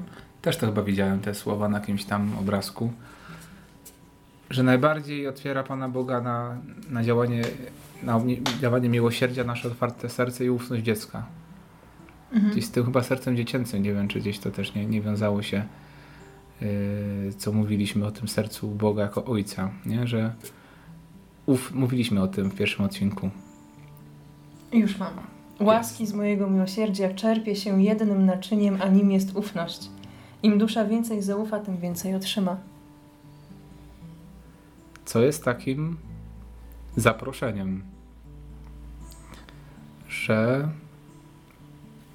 Też 0.43 0.57
to 0.57 0.67
chyba 0.67 0.83
widziałem 0.83 1.21
te 1.21 1.35
słowa 1.35 1.69
na 1.69 1.79
jakimś 1.79 2.05
tam 2.05 2.39
obrazku. 2.41 2.93
Że 4.51 4.63
najbardziej 4.63 5.29
otwiera 5.29 5.63
Pana 5.63 5.89
Boga 5.89 6.21
na, 6.21 6.57
na 6.91 7.03
działanie, 7.05 7.43
na 8.03 8.21
działanie 8.61 8.89
miłosierdzia 8.89 9.45
nasze 9.45 9.69
otwarte 9.69 10.09
serce 10.09 10.45
i 10.45 10.51
ufność 10.51 10.83
dziecka. 10.85 11.23
Mhm. 12.33 12.53
Gdzieś 12.53 12.65
z 12.65 12.71
tym 12.71 12.85
chyba 12.85 13.03
sercem 13.03 13.37
dziecięcym, 13.37 13.83
nie 13.83 13.93
wiem 13.95 14.09
czy 14.09 14.21
gdzieś 14.21 14.39
to 14.39 14.51
też 14.51 14.75
nie, 14.75 14.87
nie 14.87 15.01
wiązało 15.01 15.43
się, 15.43 15.65
co 17.39 17.53
mówiliśmy 17.53 18.07
o 18.07 18.11
tym 18.11 18.29
sercu 18.29 18.69
Boga 18.69 19.03
jako 19.03 19.25
Ojca, 19.25 19.71
nie? 19.87 20.07
że 20.07 20.35
uf, 21.47 21.73
mówiliśmy 21.73 22.23
o 22.23 22.29
tym 22.29 22.51
w 22.51 22.55
pierwszym 22.55 22.85
odcinku. 22.85 23.31
Już 24.73 24.99
mam. 24.99 25.13
Łaski 25.61 26.07
z 26.07 26.13
mojego 26.13 26.51
miłosierdzia 26.51 27.15
czerpie 27.15 27.57
się 27.57 27.83
jednym 27.83 28.27
naczyniem, 28.27 28.79
a 28.83 28.89
nim 28.89 29.11
jest 29.11 29.37
ufność. 29.37 29.91
Im 30.43 30.59
dusza 30.59 30.85
więcej 30.85 31.23
zaufa, 31.23 31.59
tym 31.59 31.77
więcej 31.77 32.15
otrzyma. 32.15 32.57
Co 35.05 35.21
jest 35.21 35.45
takim 35.45 35.97
zaproszeniem, 36.97 37.83
że 40.09 40.69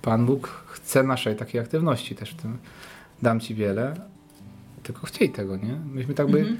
Pan 0.01 0.25
Bóg 0.25 0.47
chce 0.47 1.03
naszej 1.03 1.35
takiej 1.35 1.61
aktywności 1.61 2.15
też 2.15 2.31
w 2.31 2.41
tym. 2.41 2.57
Dam 3.21 3.39
Ci 3.39 3.55
wiele, 3.55 3.93
tylko 4.83 5.07
chciej 5.07 5.29
tego, 5.29 5.57
nie? 5.57 5.79
Myśmy 5.85 6.13
tak 6.13 6.27
by... 6.27 6.39
Mhm. 6.39 6.57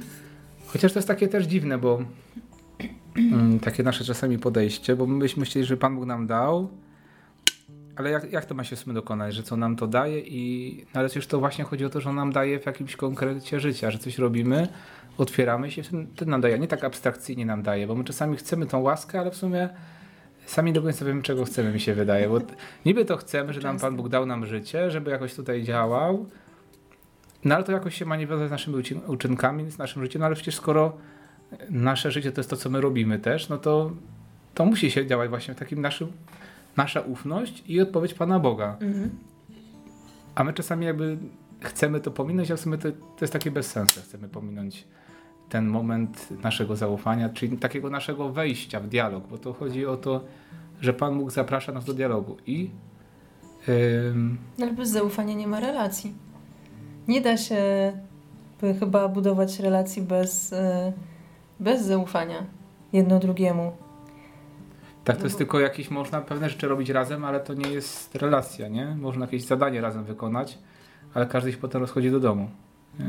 Chociaż 0.67 0.93
to 0.93 0.99
jest 0.99 1.07
takie 1.07 1.27
też 1.27 1.45
dziwne, 1.45 1.77
bo 1.77 2.03
mm, 3.15 3.59
takie 3.59 3.83
nasze 3.83 4.03
czasami 4.03 4.39
podejście, 4.39 4.95
bo 4.95 5.07
my 5.07 5.19
byśmy 5.19 5.39
myśleli, 5.39 5.67
że 5.67 5.77
Pan 5.77 5.95
Bóg 5.95 6.05
nam 6.05 6.27
dał, 6.27 6.69
ale 7.95 8.09
jak, 8.09 8.31
jak 8.31 8.45
to 8.45 8.55
ma 8.55 8.63
się 8.63 8.75
w 8.75 8.79
sumie 8.79 8.93
dokonać, 8.93 9.35
że 9.35 9.43
co 9.43 9.57
nam 9.57 9.75
to 9.75 9.87
daje 9.87 10.19
i 10.19 10.85
no 10.93 10.99
ale 10.99 11.09
już 11.15 11.27
to 11.27 11.39
właśnie 11.39 11.63
chodzi 11.63 11.85
o 11.85 11.89
to, 11.89 12.01
że 12.01 12.09
on 12.09 12.15
nam 12.15 12.31
daje 12.31 12.59
w 12.59 12.65
jakimś 12.65 12.95
konkrecie 12.95 13.59
życia, 13.59 13.91
że 13.91 13.99
coś 13.99 14.17
robimy, 14.17 14.67
otwieramy 15.17 15.71
się, 15.71 15.81
ten, 16.15 16.29
nam 16.29 16.41
daje, 16.41 16.59
nie 16.59 16.67
tak 16.67 16.83
abstrakcyjnie 16.83 17.45
nam 17.45 17.63
daje, 17.63 17.87
bo 17.87 17.95
my 17.95 18.03
czasami 18.03 18.37
chcemy 18.37 18.65
tą 18.65 18.79
łaskę, 18.79 19.19
ale 19.19 19.31
w 19.31 19.35
sumie 19.35 19.69
sami 20.45 20.73
do 20.73 20.81
końca 20.81 21.05
wiemy, 21.05 21.21
czego 21.21 21.45
chcemy, 21.45 21.73
mi 21.73 21.79
się 21.79 21.93
wydaje. 21.93 22.29
Bo 22.29 22.39
niby 22.85 23.05
to 23.05 23.17
chcemy, 23.17 23.53
że 23.53 23.61
nam. 23.61 23.79
Pan 23.79 23.95
Bóg 23.95 24.09
dał 24.09 24.25
nam 24.25 24.45
życie, 24.45 24.91
żeby 24.91 25.11
jakoś 25.11 25.35
tutaj 25.35 25.63
działał, 25.63 26.25
no 27.45 27.55
ale 27.55 27.63
to 27.63 27.71
jakoś 27.71 27.95
się 27.95 28.05
ma 28.05 28.15
nie 28.15 28.27
wiązać 28.27 28.47
z 28.47 28.51
naszymi 28.51 28.77
uczyn- 28.77 29.09
uczynkami, 29.09 29.71
z 29.71 29.77
naszym 29.77 30.03
życiem, 30.03 30.19
no 30.19 30.25
ale 30.25 30.35
przecież 30.35 30.55
skoro 30.55 30.97
nasze 31.69 32.11
życie 32.11 32.31
to 32.31 32.39
jest 32.39 32.49
to, 32.49 32.55
co 32.55 32.69
my 32.69 32.81
robimy 32.81 33.19
też, 33.19 33.49
no 33.49 33.57
to, 33.57 33.91
to 34.53 34.65
musi 34.65 34.91
się 34.91 35.07
działać 35.07 35.29
właśnie 35.29 35.53
w 35.53 35.57
takim 35.57 35.81
naszym, 35.81 36.11
nasza 36.77 37.01
ufność 37.01 37.63
i 37.67 37.81
odpowiedź 37.81 38.13
Pana 38.13 38.39
Boga. 38.39 38.77
Mhm. 38.81 39.09
A 40.35 40.43
my 40.43 40.53
czasami 40.53 40.85
jakby 40.85 41.17
chcemy 41.61 41.99
to 41.99 42.11
pominąć, 42.11 42.51
a 42.51 42.55
w 42.55 42.59
sumie 42.59 42.77
to, 42.77 42.91
to 42.91 43.21
jest 43.21 43.33
takie 43.33 43.51
bez 43.51 43.71
sensu. 43.71 44.01
Chcemy 44.01 44.29
pominąć 44.29 44.87
ten 45.49 45.67
moment 45.67 46.27
naszego 46.43 46.75
zaufania, 46.75 47.29
czyli 47.29 47.57
takiego 47.57 47.89
naszego 47.89 48.29
wejścia 48.29 48.79
w 48.79 48.87
dialog, 48.87 49.27
bo 49.27 49.37
to 49.37 49.53
chodzi 49.53 49.85
o 49.85 49.97
to, 49.97 50.23
że 50.81 50.93
Pan 50.93 51.19
Bóg 51.19 51.31
zaprasza 51.31 51.71
nas 51.71 51.85
do 51.85 51.93
dialogu 51.93 52.37
i 52.45 52.69
No 54.57 54.65
ale 54.65 54.73
bez 54.73 54.89
zaufania 54.89 55.33
nie 55.33 55.47
ma 55.47 55.59
relacji. 55.59 56.13
Nie 57.09 57.21
da 57.21 57.37
się 57.37 57.63
chyba 58.79 59.07
budować 59.07 59.59
relacji 59.59 60.01
bez, 60.01 60.53
e, 60.53 60.93
bez 61.59 61.85
zaufania 61.85 62.43
jedno 62.93 63.19
drugiemu. 63.19 63.71
tak 65.03 65.17
to 65.17 65.23
jest 65.23 65.37
tylko 65.37 65.59
jakieś, 65.59 65.91
można 65.91 66.21
pewne 66.21 66.49
rzeczy 66.49 66.67
robić 66.67 66.89
razem, 66.89 67.25
ale 67.25 67.39
to 67.39 67.53
nie 67.53 67.69
jest 67.69 68.15
relacja, 68.15 68.67
nie? 68.67 68.85
Można 68.95 69.25
jakieś 69.25 69.43
zadanie 69.43 69.81
razem 69.81 70.03
wykonać, 70.03 70.57
ale 71.13 71.25
każdy 71.25 71.51
się 71.51 71.57
potem 71.57 71.81
rozchodzi 71.81 72.11
do 72.11 72.19
domu. 72.19 72.49
Nie? 72.99 73.05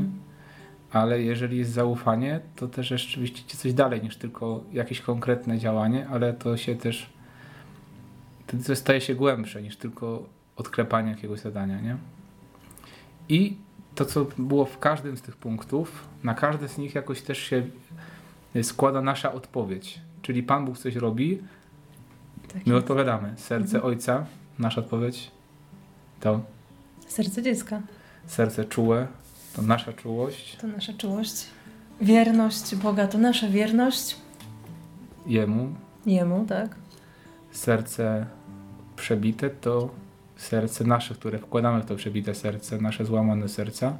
Ale 0.91 1.21
jeżeli 1.21 1.57
jest 1.57 1.71
zaufanie, 1.71 2.39
to 2.55 2.67
też 2.67 2.87
rzeczywiście 2.87 3.41
idzie 3.41 3.57
coś 3.57 3.73
dalej 3.73 4.03
niż 4.03 4.17
tylko 4.17 4.63
jakieś 4.73 5.01
konkretne 5.01 5.59
działanie, 5.59 6.07
ale 6.11 6.33
to 6.33 6.57
się 6.57 6.75
też 6.75 7.13
wtedy 8.47 8.63
to 8.63 8.75
staje 8.75 9.01
się 9.01 9.15
głębsze 9.15 9.61
niż 9.61 9.77
tylko 9.77 10.23
odklepanie 10.55 11.09
jakiegoś 11.09 11.39
zadania, 11.39 11.81
nie? 11.81 11.97
I 13.29 13.57
to, 13.95 14.05
co 14.05 14.25
było 14.37 14.65
w 14.65 14.79
każdym 14.79 15.17
z 15.17 15.21
tych 15.21 15.35
punktów, 15.35 16.07
na 16.23 16.33
każdy 16.33 16.67
z 16.67 16.77
nich 16.77 16.95
jakoś 16.95 17.21
też 17.21 17.37
się 17.37 17.63
składa 18.63 19.01
nasza 19.01 19.33
odpowiedź. 19.33 20.01
Czyli 20.21 20.43
Pan 20.43 20.65
Bóg 20.65 20.77
coś 20.77 20.95
robi, 20.95 21.39
Tak 22.53 22.65
my 22.65 22.75
odpowiadamy. 22.75 23.33
Serce 23.37 23.75
Mhm. 23.75 23.85
Ojca, 23.85 24.25
nasza 24.59 24.81
odpowiedź 24.81 25.31
to 26.19 26.41
Serce 27.07 27.41
dziecka 27.43 27.81
serce 28.27 28.65
czułe, 28.65 29.07
to 29.55 29.61
nasza 29.61 29.93
czułość 29.93 30.55
to 30.55 30.67
nasza 30.67 30.93
czułość. 30.93 31.45
Wierność 32.01 32.75
Boga 32.75 33.07
to 33.07 33.17
nasza 33.17 33.47
wierność 33.47 34.15
Jemu, 35.25 35.73
Jemu, 36.05 36.45
tak? 36.45 36.75
serce 37.51 38.25
przebite 38.95 39.49
to 39.49 39.89
serce 40.41 40.83
nasze, 40.83 41.15
które 41.15 41.39
wkładamy 41.39 41.81
w 41.81 41.85
to 41.85 41.95
przebite 41.95 42.35
serce, 42.35 42.81
nasze 42.81 43.05
złamane 43.05 43.49
serca, 43.49 43.97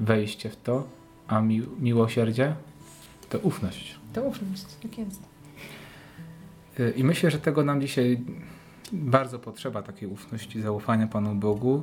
wejście 0.00 0.50
w 0.50 0.56
to, 0.56 0.88
a 1.28 1.40
mi 1.40 1.62
miłosierdzie 1.80 2.54
to 3.28 3.38
ufność. 3.38 3.98
To 4.12 4.22
ufność, 4.22 4.64
tak 4.82 4.98
jest. 4.98 5.22
Y, 6.80 6.90
I 6.96 7.04
myślę, 7.04 7.30
że 7.30 7.38
tego 7.38 7.64
nam 7.64 7.80
dzisiaj 7.80 8.20
bardzo 8.92 9.38
potrzeba, 9.38 9.82
takiej 9.82 10.08
ufności, 10.08 10.60
zaufania 10.60 11.06
Panu 11.06 11.34
Bogu. 11.34 11.82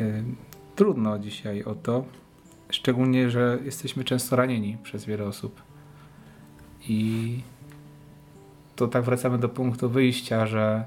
Y, 0.00 0.24
Trudno 0.76 1.18
dzisiaj 1.18 1.64
o 1.64 1.74
to, 1.74 2.04
szczególnie, 2.70 3.30
że 3.30 3.58
jesteśmy 3.64 4.04
często 4.04 4.36
ranieni 4.36 4.78
przez 4.82 5.04
wiele 5.04 5.24
osób. 5.24 5.62
I 6.88 7.40
to 8.76 8.88
tak 8.88 9.04
wracamy 9.04 9.38
do 9.38 9.48
punktu 9.48 9.90
wyjścia, 9.90 10.46
że 10.46 10.84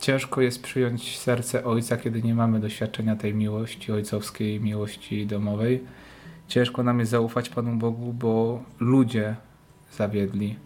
ciężko 0.00 0.40
jest 0.40 0.62
przyjąć 0.62 1.18
serce 1.18 1.64
Ojca, 1.64 1.96
kiedy 1.96 2.22
nie 2.22 2.34
mamy 2.34 2.60
doświadczenia 2.60 3.16
tej 3.16 3.34
miłości 3.34 3.92
ojcowskiej, 3.92 4.60
miłości 4.60 5.26
domowej. 5.26 5.84
Ciężko 6.48 6.82
nam 6.82 6.98
jest 6.98 7.10
zaufać 7.10 7.48
Panu 7.48 7.76
Bogu, 7.76 8.12
bo 8.12 8.62
ludzie 8.80 9.36
zawiedli. 9.96 10.56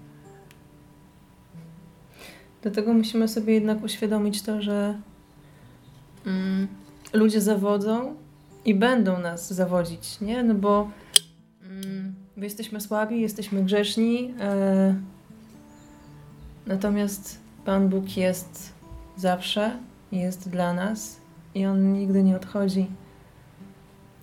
Dlatego 2.62 2.94
musimy 2.94 3.28
sobie 3.28 3.54
jednak 3.54 3.84
uświadomić 3.84 4.42
to, 4.42 4.62
że 4.62 5.00
mm, 6.26 6.68
ludzie 7.12 7.40
zawodzą 7.40 8.16
i 8.64 8.74
będą 8.74 9.20
nas 9.20 9.52
zawodzić, 9.52 10.20
nie? 10.20 10.42
No 10.42 10.54
bo 10.54 10.90
mm, 11.62 12.14
my 12.36 12.44
jesteśmy 12.44 12.80
słabi, 12.80 13.20
jesteśmy 13.20 13.64
grzeszni, 13.64 14.34
e, 14.40 14.94
natomiast 16.66 17.40
Pan 17.64 17.88
Bóg 17.88 18.16
jest 18.16 18.79
zawsze, 19.16 19.76
jest 20.12 20.48
dla 20.48 20.74
nas 20.74 21.20
i 21.54 21.66
On 21.66 21.92
nigdy 21.92 22.22
nie 22.22 22.36
odchodzi. 22.36 22.86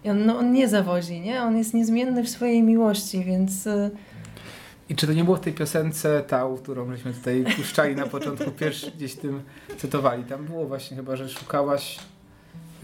I 0.04 0.10
on, 0.10 0.26
no, 0.26 0.38
on 0.38 0.52
nie 0.52 0.68
zawodzi, 0.68 1.22
nie? 1.22 1.42
On 1.42 1.58
jest 1.58 1.74
niezmienny 1.74 2.24
w 2.24 2.30
swojej 2.30 2.64
miłości, 2.64 3.24
więc 3.24 3.68
e, 3.68 3.90
I 4.90 4.96
czy 4.96 5.08
to 5.08 5.14
nie 5.14 5.24
było 5.24 5.38
w 5.38 5.40
tej 5.40 5.54
piosence 5.54 6.24
Tał, 6.28 6.58
którą 6.58 6.92
żeśmy 6.92 7.14
tutaj 7.14 7.46
puszczali 7.56 7.96
na 7.96 8.08
początku, 8.08 8.52
pierwszy 8.52 8.92
gdzieś 8.92 9.16
tym 9.16 9.42
cytowali. 9.78 10.24
Tam 10.24 10.46
było 10.46 10.66
właśnie 10.66 10.98
chyba, 10.98 11.16
że 11.16 11.30
szukałaś 11.30 12.00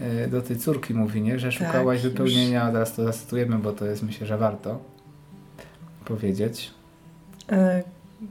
e, 0.00 0.28
do 0.28 0.42
tej 0.42 0.58
córki 0.58 0.94
mówi, 0.94 1.22
nie? 1.22 1.38
Że 1.38 1.52
szukałaś 1.52 2.04
już. 2.04 2.12
wypełnienia, 2.12 2.66
teraz 2.66 2.94
to 2.94 3.04
zacytujemy, 3.04 3.58
bo 3.58 3.72
to 3.72 3.84
jest 3.84 4.02
myślę, 4.02 4.26
że 4.26 4.38
warto 4.38 4.80
powiedzieć. 6.04 6.70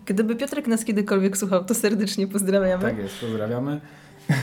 Gdyby 0.06 0.36
Piotrek 0.36 0.67
nas 0.67 0.86
kiedykolwiek 0.86 1.38
słuchał, 1.38 1.65
to 1.65 1.75
serdecznie 1.75 2.27
pozdrawiamy. 2.27 2.84
Tak 2.84 2.97
jest, 2.97 3.19
pozdrawiamy. 3.19 3.82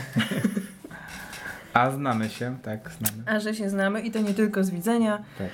A 1.72 1.90
znamy 1.90 2.30
się, 2.30 2.56
tak, 2.62 2.90
znamy. 2.98 3.22
A 3.26 3.40
że 3.40 3.54
się 3.54 3.70
znamy 3.70 4.00
i 4.00 4.10
to 4.10 4.20
nie 4.20 4.34
tylko 4.34 4.64
z 4.64 4.70
widzenia. 4.70 5.22
Tak. 5.38 5.50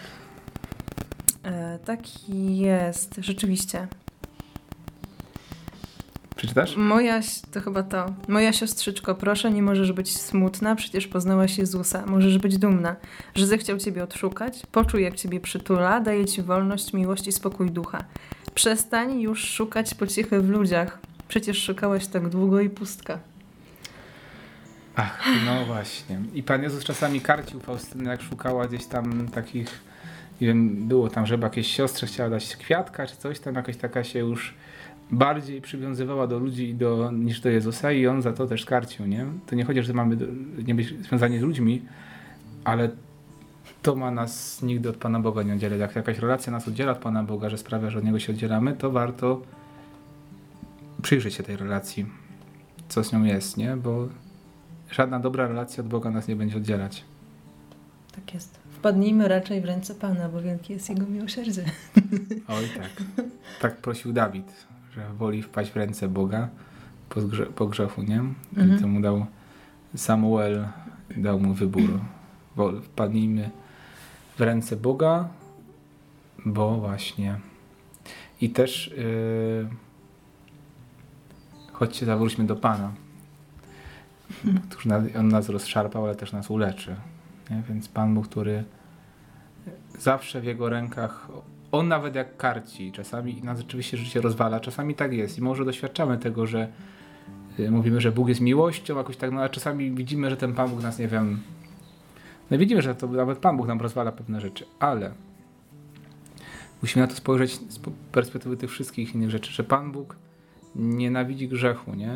E, 1.42 1.78
tak 1.84 2.00
jest, 2.28 3.14
rzeczywiście. 3.18 3.86
Przeczytasz? 6.36 6.76
Moja, 6.76 7.20
to 7.52 7.60
chyba 7.60 7.82
to. 7.82 8.06
Moja 8.28 8.52
siostrzyczko, 8.52 9.14
proszę, 9.14 9.50
nie 9.50 9.62
możesz 9.62 9.92
być 9.92 10.16
smutna, 10.16 10.76
przecież 10.76 11.06
poznałaś 11.06 11.58
Jezusa. 11.58 12.06
Możesz 12.06 12.38
być 12.38 12.58
dumna, 12.58 12.96
że 13.34 13.46
zechciał 13.46 13.78
ciebie 13.78 14.02
odszukać. 14.02 14.62
Poczuj, 14.72 15.02
jak 15.02 15.14
ciebie 15.14 15.40
przytula, 15.40 16.00
daje 16.00 16.24
ci 16.24 16.42
wolność, 16.42 16.92
miłość 16.92 17.26
i 17.26 17.32
spokój 17.32 17.70
ducha. 17.70 18.04
Przestań 18.56 19.20
już 19.20 19.44
szukać 19.44 19.94
pociechy 19.94 20.40
w 20.40 20.48
ludziach. 20.48 20.98
Przecież 21.28 21.62
szukałaś 21.62 22.06
tak 22.06 22.28
długo 22.28 22.60
i 22.60 22.70
pustka. 22.70 23.18
Ach, 24.94 25.24
no 25.46 25.64
właśnie. 25.72 26.20
I 26.34 26.42
Pan 26.42 26.62
Jezus 26.62 26.84
czasami 26.84 27.20
karcił 27.20 27.60
Faustynę, 27.60 28.10
jak 28.10 28.22
szukała 28.22 28.66
gdzieś 28.66 28.86
tam 28.86 29.28
takich, 29.28 29.80
nie 30.40 30.46
wiem, 30.46 30.88
było 30.88 31.08
tam, 31.08 31.26
żeby 31.26 31.44
jakieś 31.44 31.66
siostrze 31.66 32.06
chciała 32.06 32.30
dać 32.30 32.56
kwiatka 32.56 33.06
czy 33.06 33.16
coś 33.16 33.40
tam, 33.40 33.54
jakaś 33.54 33.76
taka 33.76 34.04
się 34.04 34.18
już 34.18 34.54
bardziej 35.10 35.60
przywiązywała 35.60 36.26
do 36.26 36.38
ludzi 36.38 36.74
do, 36.74 37.10
niż 37.12 37.40
do 37.40 37.48
Jezusa 37.48 37.92
i 37.92 38.06
On 38.06 38.22
za 38.22 38.32
to 38.32 38.46
też 38.46 38.64
karcił, 38.64 39.06
nie? 39.06 39.26
To 39.46 39.54
nie 39.54 39.64
chodzi, 39.64 39.82
że 39.82 39.92
mamy 39.92 40.16
nie 40.66 40.74
być 40.74 40.88
związani 41.02 41.38
z 41.38 41.42
ludźmi, 41.42 41.82
ale 42.64 42.90
to 43.86 43.96
ma 43.96 44.10
nas 44.10 44.62
nigdy 44.62 44.88
od 44.88 44.96
Pana 44.96 45.20
Boga 45.20 45.42
nie 45.42 45.54
oddzielać. 45.54 45.80
Jak 45.80 45.96
jakaś 45.96 46.18
relacja 46.18 46.52
nas 46.52 46.68
oddziela 46.68 46.92
od 46.92 46.98
Pana 46.98 47.24
Boga, 47.24 47.50
że 47.50 47.58
sprawia, 47.58 47.90
że 47.90 47.98
od 47.98 48.04
Niego 48.04 48.18
się 48.18 48.32
oddzielamy, 48.32 48.72
to 48.72 48.90
warto 48.90 49.42
przyjrzeć 51.02 51.34
się 51.34 51.42
tej 51.42 51.56
relacji, 51.56 52.06
co 52.88 53.04
z 53.04 53.12
nią 53.12 53.24
jest, 53.24 53.56
nie? 53.56 53.76
Bo 53.76 54.08
żadna 54.90 55.20
dobra 55.20 55.48
relacja 55.48 55.84
od 55.84 55.88
Boga 55.88 56.10
nas 56.10 56.28
nie 56.28 56.36
będzie 56.36 56.56
oddzielać. 56.56 57.04
Tak 58.14 58.34
jest. 58.34 58.58
Wpadnijmy 58.70 59.28
raczej 59.28 59.60
w 59.60 59.64
ręce 59.64 59.94
Pana, 59.94 60.28
bo 60.28 60.42
wielkie 60.42 60.74
jest 60.74 60.88
Jego 60.88 61.06
miłosierdzie. 61.06 61.64
Oj 62.48 62.64
tak. 62.76 63.22
Tak 63.60 63.76
prosił 63.76 64.12
Dawid, 64.12 64.66
że 64.94 65.06
woli 65.18 65.42
wpaść 65.42 65.70
w 65.70 65.76
ręce 65.76 66.08
Boga 66.08 66.48
po, 67.08 67.22
grze, 67.22 67.46
po 67.46 67.66
grzechu, 67.66 68.02
nie? 68.02 68.18
Mhm. 68.56 68.76
I 68.76 68.80
to 68.80 68.88
mu 68.88 69.00
dał 69.00 69.26
Samuel, 69.96 70.68
dał 71.16 71.40
mu 71.40 71.54
wybór. 71.54 72.00
Wpadnijmy 72.82 73.50
w 74.36 74.40
ręce 74.40 74.76
Boga, 74.76 75.28
bo 76.44 76.76
właśnie 76.76 77.40
i 78.40 78.50
też 78.50 78.94
yy, 78.96 79.68
chodźcie, 81.72 82.06
zawróćmy 82.06 82.44
do 82.44 82.56
Pana. 82.56 82.92
On 85.18 85.28
nas 85.28 85.48
rozszarpał, 85.48 86.04
ale 86.04 86.14
też 86.14 86.32
nas 86.32 86.50
uleczy. 86.50 86.96
Nie? 87.50 87.62
Więc 87.68 87.88
Pan 87.88 88.14
Bóg, 88.14 88.28
który 88.28 88.64
zawsze 89.98 90.40
w 90.40 90.44
Jego 90.44 90.68
rękach, 90.68 91.28
On 91.72 91.88
nawet 91.88 92.14
jak 92.14 92.36
karci, 92.36 92.92
czasami 92.92 93.42
nas 93.42 93.58
rzeczywiście 93.58 93.96
życie 93.96 94.20
rozwala, 94.20 94.60
czasami 94.60 94.94
tak 94.94 95.12
jest 95.12 95.38
i 95.38 95.42
może 95.42 95.64
doświadczamy 95.64 96.18
tego, 96.18 96.46
że 96.46 96.68
y, 97.58 97.70
mówimy, 97.70 98.00
że 98.00 98.12
Bóg 98.12 98.28
jest 98.28 98.40
miłością, 98.40 98.96
jakoś 98.96 99.16
tak, 99.16 99.32
no 99.32 99.42
a 99.42 99.48
czasami 99.48 99.90
widzimy, 99.90 100.30
że 100.30 100.36
ten 100.36 100.54
Pan 100.54 100.70
Bóg 100.70 100.82
nas, 100.82 100.98
nie 100.98 101.08
wiem, 101.08 101.40
no 102.50 102.58
widzimy, 102.58 102.82
że 102.82 102.94
to 102.94 103.06
nawet 103.06 103.38
Pan 103.38 103.56
Bóg 103.56 103.66
nam 103.66 103.80
rozwala 103.80 104.12
pewne 104.12 104.40
rzeczy, 104.40 104.64
ale 104.78 105.12
musimy 106.82 107.06
na 107.06 107.12
to 107.12 107.16
spojrzeć 107.16 107.52
z 107.52 107.78
perspektywy 108.12 108.56
tych 108.56 108.70
wszystkich 108.70 109.14
innych 109.14 109.30
rzeczy, 109.30 109.52
że 109.52 109.64
Pan 109.64 109.92
Bóg 109.92 110.16
nienawidzi 110.76 111.48
grzechu, 111.48 111.94
nie? 111.94 112.12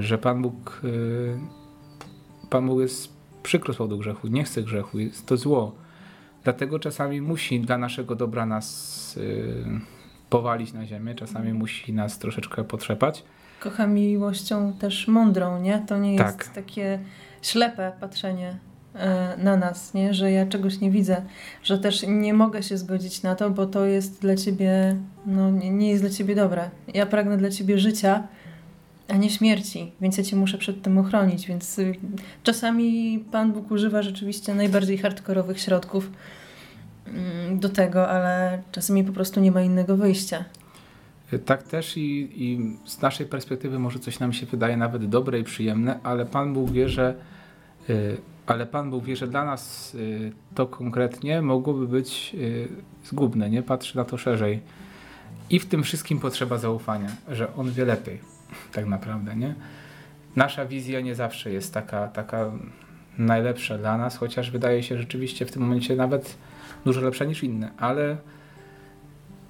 Że 0.00 0.18
Pan 0.18 0.42
Bóg, 0.42 0.80
y, 0.84 1.38
Pan 2.50 2.66
Bóg 2.66 2.80
jest 2.80 3.12
przykro 3.42 3.74
z 3.74 3.76
powodu 3.76 3.98
grzechu, 3.98 4.28
nie 4.28 4.44
chce 4.44 4.62
grzechu, 4.62 4.98
jest 4.98 5.26
to 5.26 5.36
zło. 5.36 5.74
Dlatego 6.44 6.78
czasami 6.78 7.20
musi 7.20 7.60
dla 7.60 7.78
naszego 7.78 8.16
dobra 8.16 8.46
nas 8.46 9.16
y, 9.16 9.64
powalić 10.30 10.72
na 10.72 10.86
ziemię, 10.86 11.14
czasami 11.14 11.52
musi 11.52 11.92
nas 11.92 12.18
troszeczkę 12.18 12.64
potrzepać. 12.64 13.24
Kocha 13.60 13.86
miłością 13.86 14.72
też 14.72 15.08
mądrą, 15.08 15.60
nie? 15.62 15.84
To 15.88 15.98
nie 15.98 16.14
jest 16.14 16.38
Tak. 16.38 16.48
takie 16.48 16.98
ślepe 17.42 17.92
patrzenie 18.00 18.58
na 19.38 19.56
nas, 19.56 19.94
nie? 19.94 20.14
Że 20.14 20.32
ja 20.32 20.46
czegoś 20.46 20.80
nie 20.80 20.90
widzę, 20.90 21.22
że 21.62 21.78
też 21.78 22.04
nie 22.08 22.34
mogę 22.34 22.62
się 22.62 22.78
zgodzić 22.78 23.22
na 23.22 23.34
to, 23.34 23.50
bo 23.50 23.66
to 23.66 23.86
jest 23.86 24.20
dla 24.20 24.36
ciebie, 24.36 24.96
no 25.26 25.50
nie, 25.50 25.90
jest 25.90 26.02
dla 26.02 26.10
ciebie 26.10 26.34
dobre. 26.34 26.70
Ja 26.94 27.06
pragnę 27.06 27.36
dla 27.36 27.50
ciebie 27.50 27.78
życia, 27.78 28.22
a 29.08 29.16
nie 29.16 29.30
śmierci, 29.30 29.92
więc 30.00 30.18
ja 30.18 30.24
cię 30.24 30.36
muszę 30.36 30.58
przed 30.58 30.82
tym 30.82 30.98
ochronić, 30.98 31.46
więc 31.46 31.78
y, 31.78 31.94
czasami 32.42 33.18
Pan 33.32 33.52
Bóg 33.52 33.70
używa 33.70 34.02
rzeczywiście 34.02 34.54
najbardziej 34.54 34.98
hardkorowych 34.98 35.60
środków 35.60 36.10
mm, 37.06 37.58
do 37.58 37.68
tego, 37.68 38.08
ale 38.08 38.62
czasami 38.72 39.04
po 39.04 39.12
prostu 39.12 39.40
nie 39.40 39.52
ma 39.52 39.62
innego 39.62 39.96
wyjścia. 39.96 40.44
Tak 41.44 41.62
też 41.62 41.96
i, 41.96 42.28
i 42.34 42.76
z 42.84 43.00
naszej 43.00 43.26
perspektywy 43.26 43.78
może 43.78 43.98
coś 43.98 44.18
nam 44.18 44.32
się 44.32 44.46
wydaje 44.46 44.76
nawet 44.76 45.08
dobre 45.08 45.38
i 45.38 45.44
przyjemne, 45.44 46.00
ale 46.02 46.26
Pan 46.26 46.54
Bóg 46.54 46.70
wie, 46.70 46.88
że 46.88 47.14
y, 47.90 48.16
ale 48.46 48.66
Pan 48.66 48.90
Bóg 48.90 49.04
wie, 49.04 49.16
że 49.16 49.26
dla 49.28 49.44
nas 49.44 49.94
y, 49.94 50.32
to 50.54 50.66
konkretnie 50.66 51.42
mogłoby 51.42 51.88
być 51.88 52.36
y, 52.38 52.68
zgubne, 53.04 53.50
nie? 53.50 53.62
Patrzy 53.62 53.96
na 53.96 54.04
to 54.04 54.16
szerzej. 54.16 54.60
I 55.50 55.58
w 55.58 55.66
tym 55.66 55.82
wszystkim 55.82 56.20
potrzeba 56.20 56.58
zaufania, 56.58 57.08
że 57.28 57.54
On 57.56 57.72
wie 57.72 57.84
lepiej, 57.84 58.20
tak 58.72 58.86
naprawdę, 58.86 59.36
nie? 59.36 59.54
Nasza 60.36 60.66
wizja 60.66 61.00
nie 61.00 61.14
zawsze 61.14 61.52
jest 61.52 61.74
taka, 61.74 62.08
taka 62.08 62.50
najlepsza 63.18 63.78
dla 63.78 63.98
nas, 63.98 64.16
chociaż 64.16 64.50
wydaje 64.50 64.82
się 64.82 64.98
rzeczywiście 64.98 65.46
w 65.46 65.52
tym 65.52 65.62
momencie 65.62 65.96
nawet 65.96 66.36
dużo 66.84 67.00
lepsza 67.00 67.24
niż 67.24 67.44
inne, 67.44 67.70
ale 67.78 68.16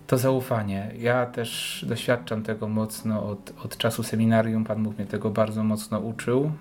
to 0.07 0.19
zaufanie. 0.19 0.91
Ja 0.99 1.27
też 1.27 1.85
doświadczam 1.89 2.43
tego 2.43 2.69
mocno 2.69 3.27
od, 3.29 3.53
od 3.65 3.77
czasu 3.77 4.03
seminarium. 4.03 4.65
Pan 4.65 4.83
Bóg 4.83 4.99
mnie 4.99 5.07
tego 5.07 5.31
bardzo 5.31 5.65
mocno 5.65 6.01
uczył. 6.01 6.53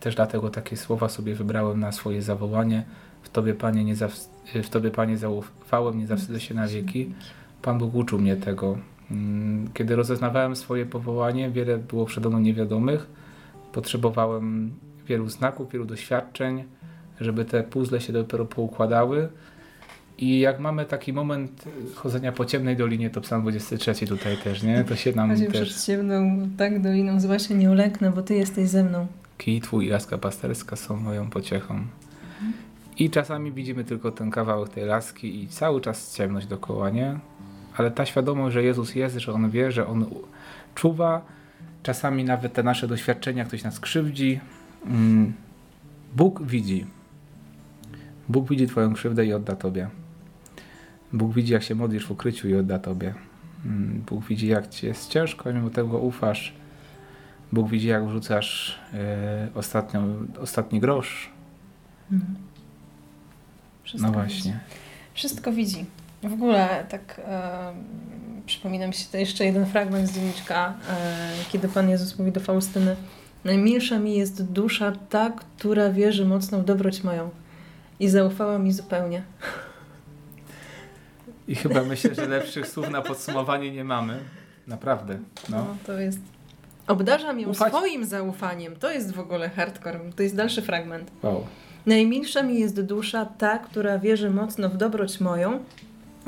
Też 0.00 0.14
dlatego 0.14 0.50
takie 0.50 0.76
słowa 0.76 1.08
sobie 1.08 1.34
wybrałem 1.34 1.80
na 1.80 1.92
swoje 1.92 2.22
zawołanie. 2.22 2.84
W 3.22 3.28
Tobie, 3.28 3.54
Panie, 3.54 3.84
nie 3.84 3.96
zaw... 3.96 4.12
w 4.62 4.68
tobie, 4.68 4.90
Panie 4.90 5.18
zaufałem, 5.18 5.98
nie 5.98 6.06
zawstydzę 6.06 6.40
się 6.40 6.54
na 6.54 6.66
wieki. 6.68 7.12
Pan 7.62 7.78
Bóg 7.78 7.94
uczył 7.94 8.18
mnie 8.18 8.36
tego. 8.36 8.78
Mm, 9.10 9.68
Kiedy 9.74 9.96
rozeznawałem 9.96 10.56
swoje 10.56 10.86
powołanie, 10.86 11.50
wiele 11.50 11.78
było 11.78 12.04
przede 12.06 12.28
mną 12.28 12.38
niewiadomych. 12.38 13.06
Potrzebowałem 13.72 14.72
wielu 15.06 15.28
znaków, 15.28 15.72
wielu 15.72 15.84
doświadczeń, 15.84 16.64
żeby 17.20 17.44
te 17.44 17.62
puzzle 17.62 18.00
się 18.00 18.12
dopiero 18.12 18.44
poukładały. 18.44 19.28
I 20.18 20.40
jak 20.40 20.60
mamy 20.60 20.84
taki 20.84 21.12
moment 21.12 21.64
chodzenia 21.94 22.32
po 22.32 22.44
ciemnej 22.44 22.76
dolinie, 22.76 23.10
to 23.10 23.20
psalm 23.20 23.42
23 23.42 24.06
tutaj 24.06 24.36
też, 24.36 24.62
nie? 24.62 24.84
To 24.84 24.96
się 24.96 25.12
nam 25.12 25.30
Chodzę 25.30 25.46
też... 25.46 25.68
przed 25.70 25.84
ciemną 25.84 26.48
tak 26.56 26.82
doliną, 26.82 27.20
zła 27.20 27.38
się 27.38 27.54
nie 27.54 27.70
uleknę, 27.70 28.10
bo 28.10 28.22
Ty 28.22 28.34
jesteś 28.34 28.68
ze 28.68 28.84
mną. 28.84 29.06
Kij 29.38 29.60
Twój 29.60 29.86
i 29.86 29.88
laska 29.88 30.18
pasterska 30.18 30.76
są 30.76 30.96
moją 30.96 31.30
pociechą. 31.30 31.86
I 32.98 33.10
czasami 33.10 33.52
widzimy 33.52 33.84
tylko 33.84 34.12
ten 34.12 34.30
kawałek 34.30 34.68
tej 34.68 34.84
laski 34.84 35.42
i 35.42 35.48
cały 35.48 35.80
czas 35.80 36.16
ciemność 36.16 36.46
dookoła, 36.46 36.90
nie? 36.90 37.18
Ale 37.76 37.90
ta 37.90 38.06
świadomość, 38.06 38.54
że 38.54 38.62
Jezus 38.62 38.94
jest, 38.94 39.16
że 39.16 39.32
On 39.32 39.50
wie, 39.50 39.72
że 39.72 39.86
On 39.86 40.06
czuwa, 40.74 41.22
czasami 41.82 42.24
nawet 42.24 42.52
te 42.52 42.62
nasze 42.62 42.88
doświadczenia, 42.88 43.44
ktoś 43.44 43.64
nas 43.64 43.80
krzywdzi. 43.80 44.40
Mm, 44.86 45.32
Bóg 46.16 46.42
widzi. 46.42 46.86
Bóg 48.28 48.48
widzi 48.48 48.66
Twoją 48.66 48.94
krzywdę 48.94 49.26
i 49.26 49.32
odda 49.32 49.56
Tobie. 49.56 49.88
Bóg 51.12 51.32
widzi, 51.32 51.52
jak 51.52 51.62
się 51.62 51.74
modlisz 51.74 52.06
w 52.06 52.10
ukryciu 52.10 52.48
i 52.48 52.54
odda 52.54 52.78
Tobie. 52.78 53.14
Mm, 53.64 54.02
Bóg 54.06 54.24
widzi, 54.24 54.46
jak 54.46 54.68
Ci 54.68 54.86
jest 54.86 55.10
ciężko, 55.10 55.52
mimo 55.52 55.70
tego 55.70 55.98
ufasz. 55.98 56.54
Bóg 57.52 57.68
widzi, 57.68 57.88
jak 57.88 58.06
wrzucasz 58.06 58.78
e, 58.94 59.48
ostatnią, 59.54 60.26
ostatni 60.40 60.80
grosz. 60.80 61.30
Wszystko 63.82 64.10
No 64.10 64.12
właśnie. 64.12 64.52
Widzi. 64.52 64.64
Wszystko 65.14 65.52
widzi. 65.52 65.84
W 66.22 66.32
ogóle 66.32 66.86
tak 66.88 67.20
e, 67.24 67.72
przypomina 68.46 68.86
mi 68.86 68.94
się 68.94 69.04
to 69.12 69.16
jeszcze 69.16 69.44
jeden 69.44 69.66
fragment 69.66 70.08
z 70.08 70.14
dzienniczka, 70.14 70.74
e, 70.90 71.30
kiedy 71.52 71.68
Pan 71.68 71.88
Jezus 71.88 72.18
mówi 72.18 72.32
do 72.32 72.40
Faustyny 72.40 72.96
Najmilsza 73.44 73.98
mi 73.98 74.16
jest 74.16 74.52
dusza 74.52 74.92
ta, 75.10 75.30
która 75.30 75.90
wierzy 75.90 76.24
mocno 76.24 76.58
w 76.58 76.64
dobroć 76.64 77.04
moją 77.04 77.30
i 78.00 78.08
zaufała 78.08 78.58
mi 78.58 78.72
zupełnie. 78.72 79.22
I 81.48 81.54
chyba 81.54 81.82
myślę, 81.84 82.14
że 82.14 82.26
lepszych 82.26 82.66
słów 82.66 82.90
na 82.90 83.02
podsumowanie 83.02 83.70
nie 83.70 83.84
mamy. 83.84 84.18
Naprawdę. 84.66 85.18
No. 85.48 85.56
No. 85.56 85.76
to 85.86 85.92
jest... 85.92 86.20
Obdarzam 86.88 87.40
ją 87.40 87.48
Ufać- 87.48 87.68
swoim 87.72 88.04
zaufaniem. 88.04 88.76
To 88.76 88.90
jest 88.90 89.14
w 89.14 89.18
ogóle 89.20 89.50
hardcore. 89.50 90.00
To 90.16 90.22
jest 90.22 90.36
dalszy 90.36 90.62
fragment. 90.62 91.10
Wow. 91.22 91.46
Najmilsza 91.86 92.42
mi 92.42 92.60
jest 92.60 92.80
dusza 92.82 93.26
ta, 93.26 93.58
która 93.58 93.98
wierzy 93.98 94.30
mocno 94.30 94.68
w 94.68 94.76
dobroć 94.76 95.20
moją 95.20 95.58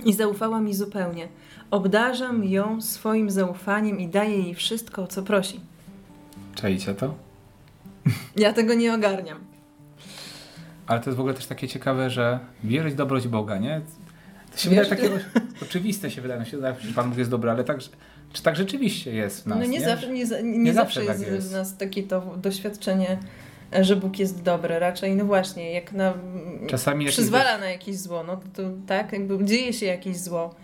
i 0.04 0.12
zaufała 0.12 0.60
mi 0.60 0.74
zupełnie. 0.74 1.28
Obdarzam 1.70 2.44
ją 2.44 2.80
swoim 2.80 3.30
zaufaniem 3.30 4.00
i 4.00 4.08
daję 4.08 4.38
jej 4.42 4.54
wszystko, 4.54 5.02
o 5.02 5.06
co 5.06 5.22
prosi. 5.22 5.60
Czajcie 6.54 6.94
to? 6.94 7.14
Ja 8.36 8.52
tego 8.52 8.74
nie 8.74 8.94
ogarniam. 8.94 9.38
Ale 10.86 11.00
to 11.00 11.10
jest 11.10 11.16
w 11.16 11.20
ogóle 11.20 11.34
też 11.34 11.46
takie 11.46 11.68
ciekawe, 11.68 12.10
że 12.10 12.38
wierzyć 12.64 12.92
w 12.92 12.96
dobroć 12.96 13.28
Boga, 13.28 13.58
nie? 13.58 13.80
To 14.52 14.58
się 14.58 14.68
wydaje 14.70 14.88
Wiesz, 14.88 14.98
takie 14.98 15.20
oczywiste 15.62 16.10
się 16.10 16.22
wydaje, 16.22 16.40
no 16.40 16.46
się 16.46 16.56
wydaje, 16.56 16.74
że 16.80 16.92
Pan 16.94 17.08
Bóg 17.08 17.18
jest 17.18 17.30
dobry, 17.30 17.50
ale 17.50 17.64
tak, 17.64 17.78
czy 18.32 18.42
tak 18.42 18.56
rzeczywiście 18.56 19.12
jest 19.12 19.42
w 19.42 19.46
nas, 19.46 19.58
no 19.58 19.64
nie, 19.64 19.78
nie? 19.78 19.84
zawsze, 19.84 20.08
nie, 20.08 20.24
nie, 20.24 20.58
nie 20.58 20.74
zawsze 20.74 21.00
zawsze 21.04 21.12
jest, 21.12 21.24
tak 21.24 21.34
jest. 21.34 21.48
w 21.48 21.52
nas 21.52 21.76
takie 21.76 22.02
to 22.02 22.20
doświadczenie, 22.36 23.18
że 23.80 23.96
Bóg 23.96 24.18
jest 24.18 24.42
dobry. 24.42 24.78
Raczej, 24.78 25.16
no 25.16 25.24
właśnie, 25.24 25.72
jak 25.72 25.92
na, 25.92 26.14
Czasami 26.66 27.06
przyzwala 27.06 27.58
na 27.58 27.70
jakieś 27.70 27.96
zło, 27.96 28.22
no 28.22 28.36
to, 28.36 28.62
to 28.62 28.70
tak, 28.86 29.12
jakby 29.12 29.44
dzieje 29.44 29.72
się 29.72 29.86
jakieś 29.86 30.16
zło, 30.16 30.54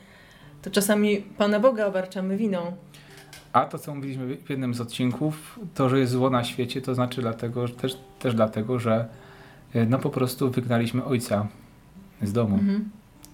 to 0.62 0.70
czasami 0.70 1.16
Pana 1.16 1.60
Boga 1.60 1.86
obarczamy 1.86 2.36
winą. 2.36 2.72
A 3.52 3.64
to, 3.64 3.78
co 3.78 3.94
mówiliśmy 3.94 4.36
w 4.36 4.50
jednym 4.50 4.74
z 4.74 4.80
odcinków, 4.80 5.58
to, 5.74 5.88
że 5.88 5.98
jest 5.98 6.12
zło 6.12 6.30
na 6.30 6.44
świecie, 6.44 6.82
to 6.82 6.94
znaczy 6.94 7.20
dlatego, 7.20 7.68
też, 7.68 7.96
też 8.18 8.34
dlatego, 8.34 8.78
że 8.78 9.08
e, 9.74 9.86
no 9.86 9.98
po 9.98 10.10
prostu 10.10 10.50
wygnaliśmy 10.50 11.04
Ojca 11.04 11.46
z 12.22 12.32
domu. 12.32 12.54
Mhm. 12.54 12.90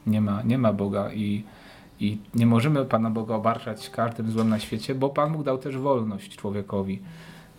Nie 0.07 0.21
ma, 0.21 0.42
nie 0.42 0.59
ma 0.59 0.73
Boga 0.73 1.12
i, 1.12 1.45
i 2.00 2.18
nie 2.35 2.46
możemy 2.46 2.85
Pana 2.85 3.11
Boga 3.11 3.35
obarczać 3.35 3.90
każdym 3.90 4.31
złem 4.31 4.48
na 4.48 4.59
świecie, 4.59 4.94
bo 4.94 5.09
Pan 5.09 5.33
Bóg 5.33 5.42
dał 5.42 5.59
też 5.59 5.76
wolność 5.76 6.37
człowiekowi. 6.37 7.02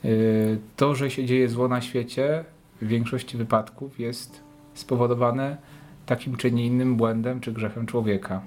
Yy, 0.04 0.60
To, 0.76 0.96
że 0.96 1.12
się 1.12 1.26
dzieje 1.26 1.50
zło 1.50 1.68
na 1.68 1.82
świecie, 1.82 2.46
w 2.82 2.88
większości 2.88 3.38
wypadków 3.38 4.00
jest 4.00 4.44
spowodowane 4.74 5.58
takim 6.06 6.38
czy 6.38 6.52
nie 6.52 6.66
innym 6.66 6.96
błędem 6.96 7.40
czy 7.40 7.52
grzechem 7.52 7.86
człowieka. 7.86 8.42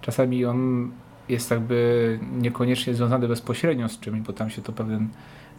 Czasami 0.00 0.44
on 0.44 0.90
jest 1.28 1.50
jakby 1.50 2.18
niekoniecznie 2.38 2.94
związany 2.94 3.28
bezpośrednio 3.28 3.88
z 3.88 4.00
czymś, 4.00 4.20
bo 4.20 4.32
tam 4.32 4.50
się 4.50 4.62
to 4.62 4.72
pewien, 4.72 5.08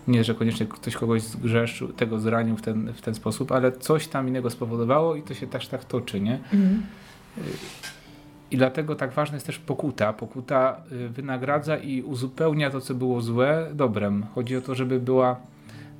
nie 0.07 0.23
że 0.23 0.35
koniecznie 0.35 0.65
ktoś 0.65 0.95
kogoś 0.95 1.21
zgrzeszył, 1.21 1.87
tego 1.87 2.19
zranił 2.19 2.57
w 2.57 2.61
ten, 2.61 2.93
w 2.93 3.01
ten 3.01 3.15
sposób, 3.15 3.51
ale 3.51 3.71
coś 3.71 4.07
tam 4.07 4.27
innego 4.27 4.49
spowodowało 4.49 5.15
i 5.15 5.21
to 5.21 5.33
się 5.33 5.47
też 5.47 5.67
tak 5.67 5.85
toczy, 5.85 6.21
nie? 6.21 6.35
Mhm. 6.35 6.83
I 8.53 8.57
dlatego 8.57 8.95
tak 8.95 9.11
ważna 9.11 9.35
jest 9.35 9.45
też 9.45 9.59
pokuta. 9.59 10.13
Pokuta 10.13 10.81
y, 10.91 11.09
wynagradza 11.09 11.77
i 11.77 12.01
uzupełnia 12.01 12.69
to, 12.69 12.81
co 12.81 12.95
było 12.95 13.21
złe, 13.21 13.67
dobrem. 13.73 14.25
Chodzi 14.35 14.57
o 14.57 14.61
to, 14.61 14.75
żeby 14.75 14.99
była, 14.99 15.39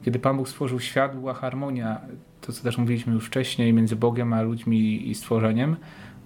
kiedy 0.06 0.20
Pan 0.20 0.38
Bóg 0.38 0.50
stworzył 0.50 0.80
świat, 0.80 1.16
była 1.16 1.34
harmonia, 1.34 2.02
to 2.42 2.52
co 2.52 2.64
też 2.64 2.78
mówiliśmy 2.78 3.14
już 3.14 3.26
wcześniej, 3.26 3.74
między 3.74 3.96
Bogiem 3.96 4.34
a 4.34 4.42
ludźmi 4.42 5.10
i 5.10 5.16
stworzeniem. 5.16 5.76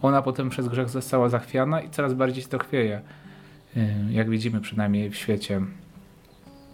Ona 0.02 0.22
potem 0.22 0.50
przez 0.50 0.68
grzech 0.68 0.90
została 0.90 1.30
zachwiana 1.30 1.82
i 1.82 1.90
coraz 1.90 2.14
bardziej 2.14 2.44
się 2.44 2.50
to 2.50 2.60
chwieje. 2.60 3.02
Y, 3.78 3.94
Jak 4.10 4.30
widzimy 4.30 4.62
przynajmniej 4.62 5.10
w 5.10 5.16
świecie. 5.16 5.62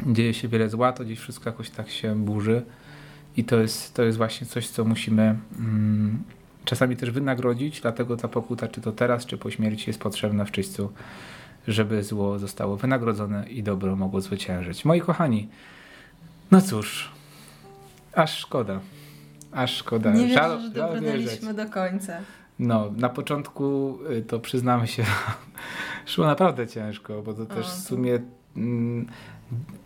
Dzieje 0.07 0.33
się 0.33 0.47
wiele 0.47 0.69
zła, 0.69 0.93
to 0.93 1.05
gdzieś 1.05 1.19
wszystko 1.19 1.49
jakoś 1.49 1.69
tak 1.69 1.89
się 1.89 2.15
burzy. 2.15 2.61
I 3.37 3.43
to 3.43 3.59
jest, 3.59 3.93
to 3.93 4.03
jest 4.03 4.17
właśnie 4.17 4.47
coś, 4.47 4.67
co 4.67 4.85
musimy 4.85 5.35
mm, 5.59 6.23
czasami 6.65 6.97
też 6.97 7.11
wynagrodzić, 7.11 7.81
dlatego 7.81 8.17
ta 8.17 8.27
pokuta, 8.27 8.67
czy 8.67 8.81
to 8.81 8.91
teraz, 8.91 9.25
czy 9.25 9.37
po 9.37 9.51
śmierci, 9.51 9.89
jest 9.89 9.99
potrzebna 9.99 10.45
w 10.45 10.51
czyśćcu, 10.51 10.91
żeby 11.67 12.03
zło 12.03 12.39
zostało 12.39 12.77
wynagrodzone 12.77 13.49
i 13.49 13.63
dobro 13.63 13.95
mogło 13.95 14.21
zwyciężyć. 14.21 14.85
Moi 14.85 15.01
kochani, 15.01 15.49
no 16.51 16.61
cóż, 16.61 17.11
aż 18.13 18.37
szkoda. 18.37 18.79
Aż 19.51 19.75
szkoda. 19.75 20.13
Nie 20.13 20.27
wierzę, 20.27 20.39
Żal- 20.39 20.61
że 20.61 20.69
dobrnęliśmy 20.69 21.53
do 21.53 21.65
końca. 21.65 22.17
No, 22.59 22.91
na 22.97 23.09
początku 23.09 23.97
y, 24.11 24.21
to 24.21 24.39
przyznamy 24.39 24.87
się, 24.87 25.05
szło 26.05 26.25
naprawdę 26.25 26.67
ciężko, 26.67 27.21
bo 27.21 27.33
to 27.33 27.45
też 27.45 27.67
w 27.67 27.83
sumie 27.83 28.19
mm, 28.57 29.07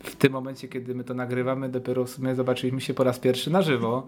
w 0.00 0.16
tym 0.16 0.32
momencie, 0.32 0.68
kiedy 0.68 0.94
my 0.94 1.04
to 1.04 1.14
nagrywamy, 1.14 1.68
dopiero 1.68 2.04
w 2.04 2.10
sumie 2.10 2.34
zobaczyliśmy 2.34 2.80
się 2.80 2.94
po 2.94 3.04
raz 3.04 3.18
pierwszy 3.18 3.50
na 3.50 3.62
żywo, 3.62 4.06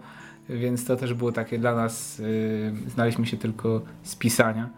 więc 0.51 0.85
to 0.85 0.95
też 0.95 1.13
było 1.13 1.31
takie 1.31 1.59
dla 1.59 1.75
nas, 1.75 2.19
y, 2.19 2.73
znaliśmy 2.87 3.25
się 3.27 3.37
tylko 3.37 3.81
z 4.03 4.15
pisania 4.15 4.69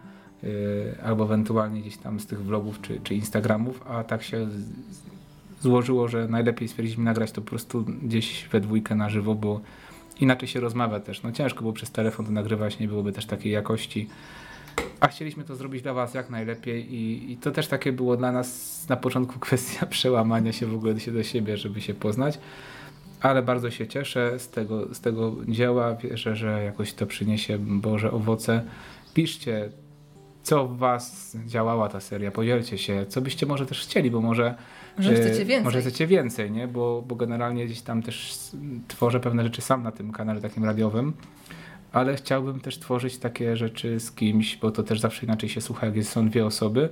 y, 0.44 0.96
albo 1.04 1.24
ewentualnie 1.24 1.82
gdzieś 1.82 1.98
tam 1.98 2.20
z 2.20 2.26
tych 2.26 2.44
vlogów 2.44 2.82
czy, 2.82 3.00
czy 3.04 3.16
Instagramów, 3.16 3.84
a 3.88 4.04
tak 4.04 4.24
się 4.24 4.48
z- 4.50 5.62
złożyło, 5.62 6.08
że 6.08 6.28
najlepiej 6.28 6.68
stwierdziliśmy 6.68 7.04
nagrać 7.04 7.32
to 7.32 7.42
po 7.42 7.50
prostu 7.50 7.84
gdzieś 8.04 8.48
we 8.52 8.62
dwójkę 8.62 8.96
na 8.96 9.10
żywo, 9.10 9.36
bo 9.36 9.62
inaczej 10.20 10.48
się 10.48 10.60
rozmawia 10.60 11.00
też. 11.00 11.24
No 11.24 11.32
ciężko 11.32 11.62
było 11.62 11.74
przez 11.74 11.92
telefon 11.92 12.26
to 12.26 12.32
nagrywać, 12.32 12.80
nie 12.80 12.88
byłoby 12.88 13.12
też 13.12 13.26
takiej 13.26 13.52
jakości. 13.52 14.10
A 15.00 15.08
chcieliśmy 15.08 15.44
to 15.44 15.56
zrobić 15.56 15.82
dla 15.82 15.94
Was 15.94 16.14
jak 16.14 16.30
najlepiej 16.30 16.94
i, 16.96 17.32
i 17.32 17.38
to 17.38 17.52
też 17.52 17.68
takie 17.68 17.92
było 17.92 18.18
dla 18.18 18.32
nas 18.32 18.86
na 18.90 18.96
początku 18.98 19.40
kwestia 19.46 19.86
przełamania 19.86 20.52
się 20.54 20.66
w 20.66 20.74
ogóle 20.76 20.94
do 20.94 21.24
siebie, 21.24 21.58
żeby 21.58 21.82
się 21.82 21.94
poznać. 21.94 22.40
Ale 23.24 23.42
bardzo 23.42 23.72
się 23.72 23.88
cieszę 23.88 24.40
z 24.40 24.50
tego, 24.50 24.94
z 24.96 25.02
tego 25.02 25.36
dzieła. 25.48 25.96
Wierzę, 25.96 26.36
że 26.36 26.64
jakoś 26.64 26.94
to 26.94 27.06
przyniesie 27.06 27.58
Boże 27.60 28.12
owoce. 28.12 28.64
Piszcie, 29.14 29.70
co 30.44 30.68
w 30.68 30.78
Was 30.78 31.38
działała 31.46 31.90
ta 31.90 32.00
seria. 32.00 32.32
Podzielcie 32.32 32.78
się, 32.78 33.06
co 33.10 33.22
byście 33.22 33.46
może 33.46 33.66
też 33.66 33.82
chcieli, 33.82 34.12
bo 34.12 34.22
może 34.22 34.56
Może 34.98 35.12
e, 35.12 35.16
chcecie 35.16 35.46
więcej. 35.46 35.64
Może 35.64 35.82
chcecie 35.82 36.08
więcej, 36.08 36.52
nie? 36.52 36.68
Bo, 36.68 37.04
bo 37.08 37.16
generalnie 37.16 37.66
gdzieś 37.66 37.82
tam 37.82 38.02
też 38.02 38.38
tworzę 38.88 39.20
pewne 39.20 39.44
rzeczy 39.44 39.62
sam 39.62 39.84
na 39.84 39.92
tym 39.92 40.12
kanale 40.12 40.42
takim 40.42 40.66
radiowym, 40.66 41.14
ale 41.92 42.16
chciałbym 42.16 42.60
też 42.60 42.80
tworzyć 42.80 43.18
takie 43.18 43.58
rzeczy 43.58 44.00
z 44.00 44.12
kimś, 44.12 44.58
bo 44.58 44.72
to 44.72 44.84
też 44.84 45.00
zawsze 45.00 45.26
inaczej 45.26 45.50
się 45.50 45.62
słucha, 45.62 45.86
jak 45.86 45.96
jest, 45.96 46.12
są 46.12 46.30
dwie 46.30 46.46
osoby. 46.46 46.90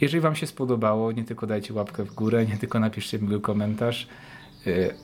Jeżeli 0.00 0.20
Wam 0.20 0.34
się 0.34 0.46
spodobało, 0.46 1.12
nie 1.12 1.24
tylko 1.24 1.46
dajcie 1.46 1.74
łapkę 1.74 2.04
w 2.04 2.14
górę, 2.14 2.46
nie 2.46 2.56
tylko 2.56 2.80
napiszcie 2.80 3.18
miły 3.18 3.40
komentarz, 3.40 4.08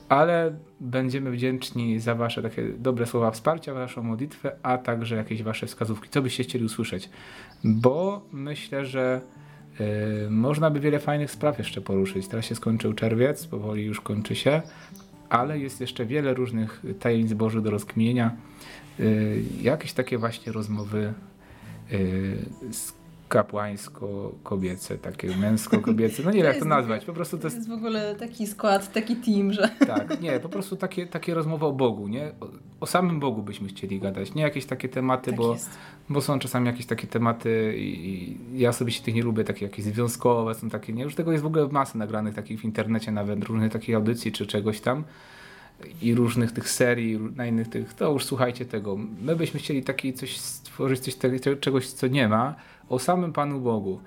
ale 0.09 0.57
będziemy 0.79 1.31
wdzięczni 1.31 1.99
za 1.99 2.15
Wasze 2.15 2.41
takie 2.41 2.63
dobre 2.63 3.05
słowa 3.05 3.31
wsparcia, 3.31 3.73
Waszą 3.73 4.03
modlitwę, 4.03 4.51
a 4.63 4.77
także 4.77 5.15
jakieś 5.15 5.43
Wasze 5.43 5.67
wskazówki, 5.67 6.09
co 6.09 6.21
byście 6.21 6.43
chcieli 6.43 6.65
usłyszeć. 6.65 7.09
Bo 7.63 8.21
myślę, 8.31 8.85
że 8.85 9.21
y, 9.79 10.29
można 10.29 10.69
by 10.69 10.79
wiele 10.79 10.99
fajnych 10.99 11.31
spraw 11.31 11.57
jeszcze 11.57 11.81
poruszyć. 11.81 12.27
Teraz 12.27 12.45
się 12.45 12.55
skończył 12.55 12.93
czerwiec, 12.93 13.47
powoli 13.47 13.85
już 13.85 14.01
kończy 14.01 14.35
się, 14.35 14.61
ale 15.29 15.59
jest 15.59 15.81
jeszcze 15.81 16.05
wiele 16.05 16.33
różnych 16.33 16.83
tajemnic 16.99 17.33
Bożych 17.33 17.61
do 17.61 17.71
rozkminienia. 17.71 18.35
Y, 18.99 19.43
jakieś 19.61 19.93
takie 19.93 20.17
właśnie 20.17 20.51
rozmowy 20.51 21.13
y, 21.91 22.37
z 22.71 22.98
kapłańsko-kobiece, 23.29 24.97
takie 24.97 25.27
męsko-kobiece, 25.27 26.23
no 26.25 26.31
nie 26.31 26.37
wiem 26.37 26.45
jak 26.45 26.59
to 26.59 26.65
nazwać, 26.65 27.05
po 27.05 27.13
prostu 27.13 27.37
to 27.37 27.41
To 27.41 27.47
jest 27.47 27.57
jest 27.57 27.69
w 27.69 27.73
ogóle 27.73 28.15
taki 28.15 28.47
skład, 28.47 28.93
taki 28.93 29.15
team, 29.15 29.53
że 29.53 29.69
tak, 29.87 30.21
nie, 30.21 30.39
po 30.39 30.49
prostu 30.49 30.75
takie, 30.75 31.07
takie 31.07 31.33
rozmowy 31.33 31.65
o 31.65 31.71
Bogu, 31.71 32.07
nie? 32.07 32.31
O, 32.39 32.47
o 32.79 32.85
samym 32.85 33.19
Bogu 33.19 33.43
byśmy 33.43 33.67
chcieli 33.67 33.99
gadać, 33.99 34.33
nie 34.33 34.41
jakieś 34.41 34.65
takie 34.65 34.89
tematy, 34.89 35.31
tak 35.31 35.35
bo, 35.35 35.53
jest. 35.53 35.69
bo 36.09 36.21
są 36.21 36.39
czasami 36.39 36.67
jakieś 36.67 36.85
takie 36.85 37.07
tematy 37.07 37.77
i, 37.77 38.09
i 38.09 38.59
ja 38.59 38.69
osobiście 38.69 39.03
tych 39.03 39.15
nie 39.15 39.23
lubię, 39.23 39.43
takie 39.43 39.65
jakieś 39.65 39.85
związkowe, 39.85 40.55
są 40.55 40.69
takie, 40.69 40.93
nie? 40.93 41.03
Już 41.03 41.15
tego 41.15 41.31
jest 41.31 41.43
w 41.43 41.47
ogóle 41.47 41.67
masę 41.67 41.97
nagranych 41.97 42.35
takich 42.35 42.61
w 42.61 42.63
internecie 42.63 43.11
nawet, 43.11 43.43
różnych 43.43 43.71
takich 43.71 43.95
audycji 43.95 44.31
czy 44.31 44.47
czegoś 44.47 44.81
tam 44.81 45.03
i 46.01 46.15
różnych 46.15 46.51
tych 46.51 46.69
serii, 46.69 47.19
na 47.35 47.45
innych 47.45 47.69
tych, 47.69 47.93
to 47.93 48.11
już 48.11 48.25
słuchajcie 48.25 48.65
tego. 48.65 48.97
My 49.21 49.35
byśmy 49.35 49.59
chcieli 49.59 49.83
taki 49.83 50.13
coś 50.13 50.37
stworzyć, 50.37 50.99
coś 50.99 51.15
czegoś, 51.59 51.87
co 51.87 52.07
nie 52.07 52.27
ma, 52.27 52.55
o 52.89 52.99
samym 52.99 53.33
Panu 53.33 53.59
Bogu. 53.61 53.99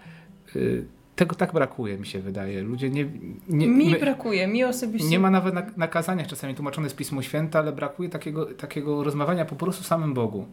Y, 0.57 0.85
Tego 1.17 1.35
tak 1.35 1.53
brakuje, 1.53 1.99
mi 1.99 2.07
się 2.07 2.19
wydaje. 2.21 2.63
Ludzie 2.63 2.91
nie... 2.91 3.07
nie 3.49 3.67
mi 3.69 3.91
my- 3.91 3.99
brakuje, 3.99 4.47
mi 4.47 4.65
osobiście. 4.65 5.09
nie 5.09 5.19
ma 5.19 5.31
nawet 5.31 5.55
na, 5.55 5.63
na 5.77 5.89
kazaniach 5.89 6.27
czasami 6.27 6.55
tłumaczone 6.55 6.91
z 6.91 6.95
Pismo 6.95 7.23
Święte, 7.23 7.59
ale 7.59 7.73
brakuje 7.73 8.09
takiego, 8.09 8.47
takiego 8.47 9.05
rozmawiania 9.05 9.45
po 9.45 9.57
prostu 9.57 9.81
o 9.83 9.85
samym 9.85 10.15
Bogu. 10.15 10.47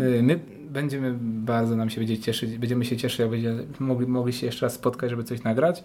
Y, 0.00 0.22
My 0.22 0.40
będziemy 0.70 1.14
bardzo 1.20 1.76
nam 1.76 1.90
się 1.90 2.00
będzie 2.00 2.18
cieszyć, 2.18 2.58
będziemy 2.58 2.84
się 2.84 2.96
cieszyć, 2.96 3.18
jak 3.18 3.30
będziemy 3.30 3.66
mogli, 3.80 4.06
mogli 4.06 4.32
się 4.32 4.46
jeszcze 4.46 4.66
raz 4.66 4.72
spotkać, 4.74 5.10
żeby 5.10 5.24
coś 5.24 5.42
nagrać. 5.42 5.84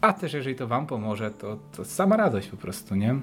A 0.00 0.12
też 0.12 0.32
jeżeli 0.32 0.56
to 0.56 0.66
Wam 0.66 0.86
pomoże, 0.86 1.30
to, 1.30 1.58
to 1.76 1.84
sama 1.84 2.16
radość 2.16 2.48
po 2.48 2.56
prostu, 2.56 2.94
nie? 2.94 3.14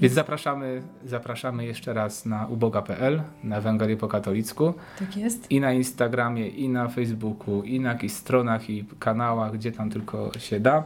Więc 0.00 0.14
zapraszamy, 0.14 0.82
zapraszamy 1.06 1.64
jeszcze 1.64 1.94
raz 1.94 2.26
na 2.26 2.46
uboga.pl, 2.46 3.22
na 3.44 3.56
Ewangelię 3.56 3.96
po 3.96 4.08
katolicku 4.08 4.74
Tak 4.98 5.16
jest. 5.16 5.50
i 5.50 5.60
na 5.60 5.72
Instagramie, 5.72 6.48
i 6.48 6.68
na 6.68 6.88
Facebooku, 6.88 7.62
i 7.62 7.80
na 7.80 7.92
jakichś 7.92 8.14
stronach 8.14 8.70
i 8.70 8.84
kanałach, 8.98 9.52
gdzie 9.52 9.72
tam 9.72 9.90
tylko 9.90 10.30
się 10.38 10.60
da. 10.60 10.84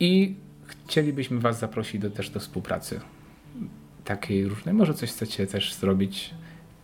I 0.00 0.34
chcielibyśmy 0.66 1.38
Was 1.40 1.58
zaprosić 1.58 2.00
do, 2.00 2.10
też 2.10 2.30
do 2.30 2.40
współpracy 2.40 3.00
takiej 4.04 4.48
różnej. 4.48 4.74
Może 4.74 4.94
coś 4.94 5.10
chcecie 5.10 5.46
też 5.46 5.74
zrobić, 5.74 6.34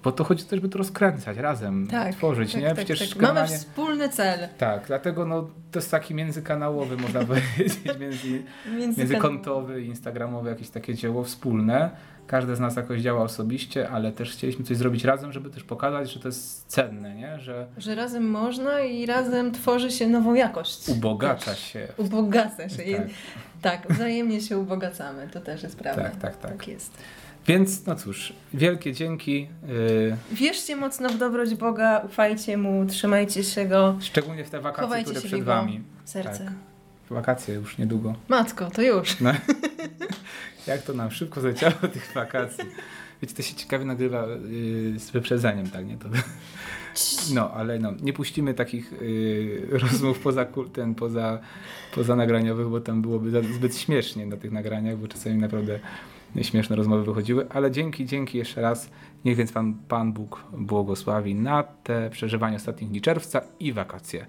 bo 0.07 0.13
to 0.13 0.25
chodzi 0.25 0.45
też, 0.45 0.61
by 0.61 0.69
to 0.69 0.79
rozkręcać 0.79 1.37
razem, 1.39 1.87
Tak. 1.87 2.15
tworzyć, 2.15 2.53
tak, 2.53 2.63
nie? 2.63 2.67
Tak, 2.69 2.77
Przecież 2.77 2.99
tak. 3.01 3.09
Mamy 3.19 3.29
generalnie- 3.29 3.57
wspólny 3.59 4.09
cel. 4.09 4.49
Tak, 4.59 4.85
dlatego 4.87 5.25
no, 5.27 5.43
to 5.73 5.79
jest 5.79 5.91
taki 5.91 6.15
międzykanałowy, 6.15 6.97
można 7.07 7.21
powiedzieć, 7.25 7.75
między, 8.01 8.43
Między 8.79 8.99
międzykontowy, 9.01 9.83
instagramowy, 9.85 10.49
jakieś 10.51 10.71
takie 10.71 10.95
dzieło 10.95 11.25
wspólne. 11.25 11.91
Każdy 12.27 12.57
z 12.57 12.61
nas 12.61 12.77
jakoś 12.77 13.01
działa 13.01 13.23
osobiście, 13.23 13.89
ale 13.91 14.13
też 14.13 14.33
chcieliśmy 14.33 14.65
coś 14.65 14.77
zrobić 14.77 15.05
razem, 15.05 15.33
żeby 15.33 15.51
też 15.51 15.65
pokazać, 15.65 16.13
że 16.13 16.21
to 16.21 16.29
jest 16.29 16.67
cenne, 16.67 17.15
nie? 17.15 17.39
że 17.41 17.67
Że 17.79 17.95
razem 17.95 18.31
można 18.31 18.81
i 18.81 19.07
razem 19.07 19.53
tworzy 19.53 19.91
się 19.91 20.07
nową 20.07 20.35
jakość. 20.35 20.89
ubogacza 20.89 21.55
się. 21.55 21.89
Ubogaca 21.97 22.69
się. 22.69 22.83
Tak. 22.83 23.07
Tak, 23.63 23.93
wzajemnie 23.93 24.41
się 24.41 24.59
ubogacamy. 24.59 25.29
To 25.33 25.41
też 25.41 25.63
jest 25.63 25.79
prawda. 25.79 26.03
Tak, 26.03 26.17
tak, 26.17 26.37
tak. 26.37 26.51
Tak 26.53 26.69
jest. 26.69 26.93
Więc 27.49 27.87
no 27.87 27.97
cóż, 27.97 28.33
wielkie 28.55 28.93
dzięki. 28.93 29.49
Yy, 29.69 30.17
Wierzcie 30.33 30.77
mocno 30.77 31.09
w 31.09 31.19
dobroć 31.19 31.55
Boga, 31.55 32.03
ufajcie 32.05 32.57
Mu, 32.57 32.87
trzymajcie 32.87 33.45
się 33.45 33.67
Go. 33.67 33.97
szczególnie 34.01 34.45
w 34.45 34.51
te 34.51 34.61
wakacje, 34.61 34.85
Chowajcie 34.85 35.11
które 35.11 35.27
przed 35.27 35.43
Wami. 35.43 35.81
Serce. 36.05 36.45
Tak. 36.45 36.55
Wakacje 37.11 37.55
już 37.55 37.79
niedługo. 37.79 38.15
Matko, 38.29 38.71
to 38.71 38.83
już. 38.83 39.21
No. 39.21 39.33
Jak 40.67 40.83
to 40.83 40.93
nam 40.93 41.11
szybko 41.11 41.41
zleciało 41.41 41.75
tych 41.93 42.13
wakacji. 42.15 42.65
Wiecie, 43.23 43.35
to 43.35 43.43
się 43.43 43.55
ciekawie 43.55 43.85
nagrywa 43.85 44.27
yy, 44.27 44.99
z 44.99 45.11
wyprzedzeniem, 45.11 45.71
tak, 45.71 45.87
nie? 45.87 45.97
To... 45.97 46.09
No, 47.35 47.51
ale 47.51 47.79
no, 47.79 47.93
nie 48.03 48.13
puścimy 48.13 48.55
takich 48.55 48.93
yy, 48.93 49.79
rozmów 49.79 50.19
poza, 50.19 50.47
ten, 50.73 50.95
poza, 50.95 51.39
poza 51.95 52.17
nagraniowych, 52.17 52.69
bo 52.69 52.81
tam 52.81 53.03
byłoby 53.03 53.43
zbyt 53.55 53.79
śmiesznie 53.79 54.27
na 54.27 54.37
tych 54.37 54.53
nagraniach, 54.53 54.97
bo 54.97 55.09
czasami 55.09 55.37
naprawdę 55.37 55.81
śmieszne 56.43 56.77
rozmowy 56.77 57.05
wychodziły, 57.05 57.47
ale 57.51 57.71
dzięki, 57.71 58.07
dzięki 58.07 58.39
jeszcze 58.39 58.61
raz. 58.61 58.91
Niech 59.25 59.37
więc 59.37 59.53
Pan, 59.53 59.75
Pan 59.75 60.13
Bóg 60.13 60.45
błogosławi 60.53 61.35
na 61.35 61.63
te 61.63 62.11
przeżywania 62.11 62.57
ostatnich 62.57 62.91
dni 62.91 63.01
czerwca 63.01 63.41
i 63.61 63.73
wakacje. 63.73 64.27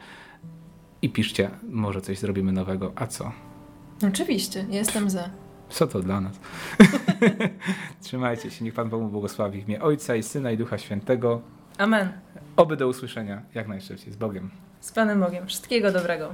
I 1.01 1.09
piszcie, 1.09 1.49
może 1.69 2.01
coś 2.01 2.19
zrobimy 2.19 2.51
nowego. 2.51 2.91
A 2.95 3.07
co? 3.07 3.31
Oczywiście, 4.07 4.65
jestem 4.69 5.09
za. 5.09 5.29
Co 5.69 5.87
to 5.87 5.99
dla 5.99 6.21
nas? 6.21 6.39
Trzymajcie 8.01 8.51
się, 8.51 8.65
niech 8.65 8.73
Pan 8.73 8.89
Bogu 8.89 9.07
błogosławi 9.07 9.61
w 9.61 9.67
imię 9.67 9.81
Ojca 9.81 10.15
i 10.15 10.23
Syna 10.23 10.51
i 10.51 10.57
Ducha 10.57 10.77
Świętego. 10.77 11.41
Amen. 11.77 12.11
Oby 12.55 12.77
do 12.77 12.87
usłyszenia 12.87 13.41
jak 13.55 13.67
najszybciej. 13.67 14.13
Z 14.13 14.15
Bogiem. 14.15 14.49
Z 14.79 14.91
Panem 14.91 15.19
Bogiem. 15.19 15.47
Wszystkiego 15.47 15.91
dobrego. 15.91 16.33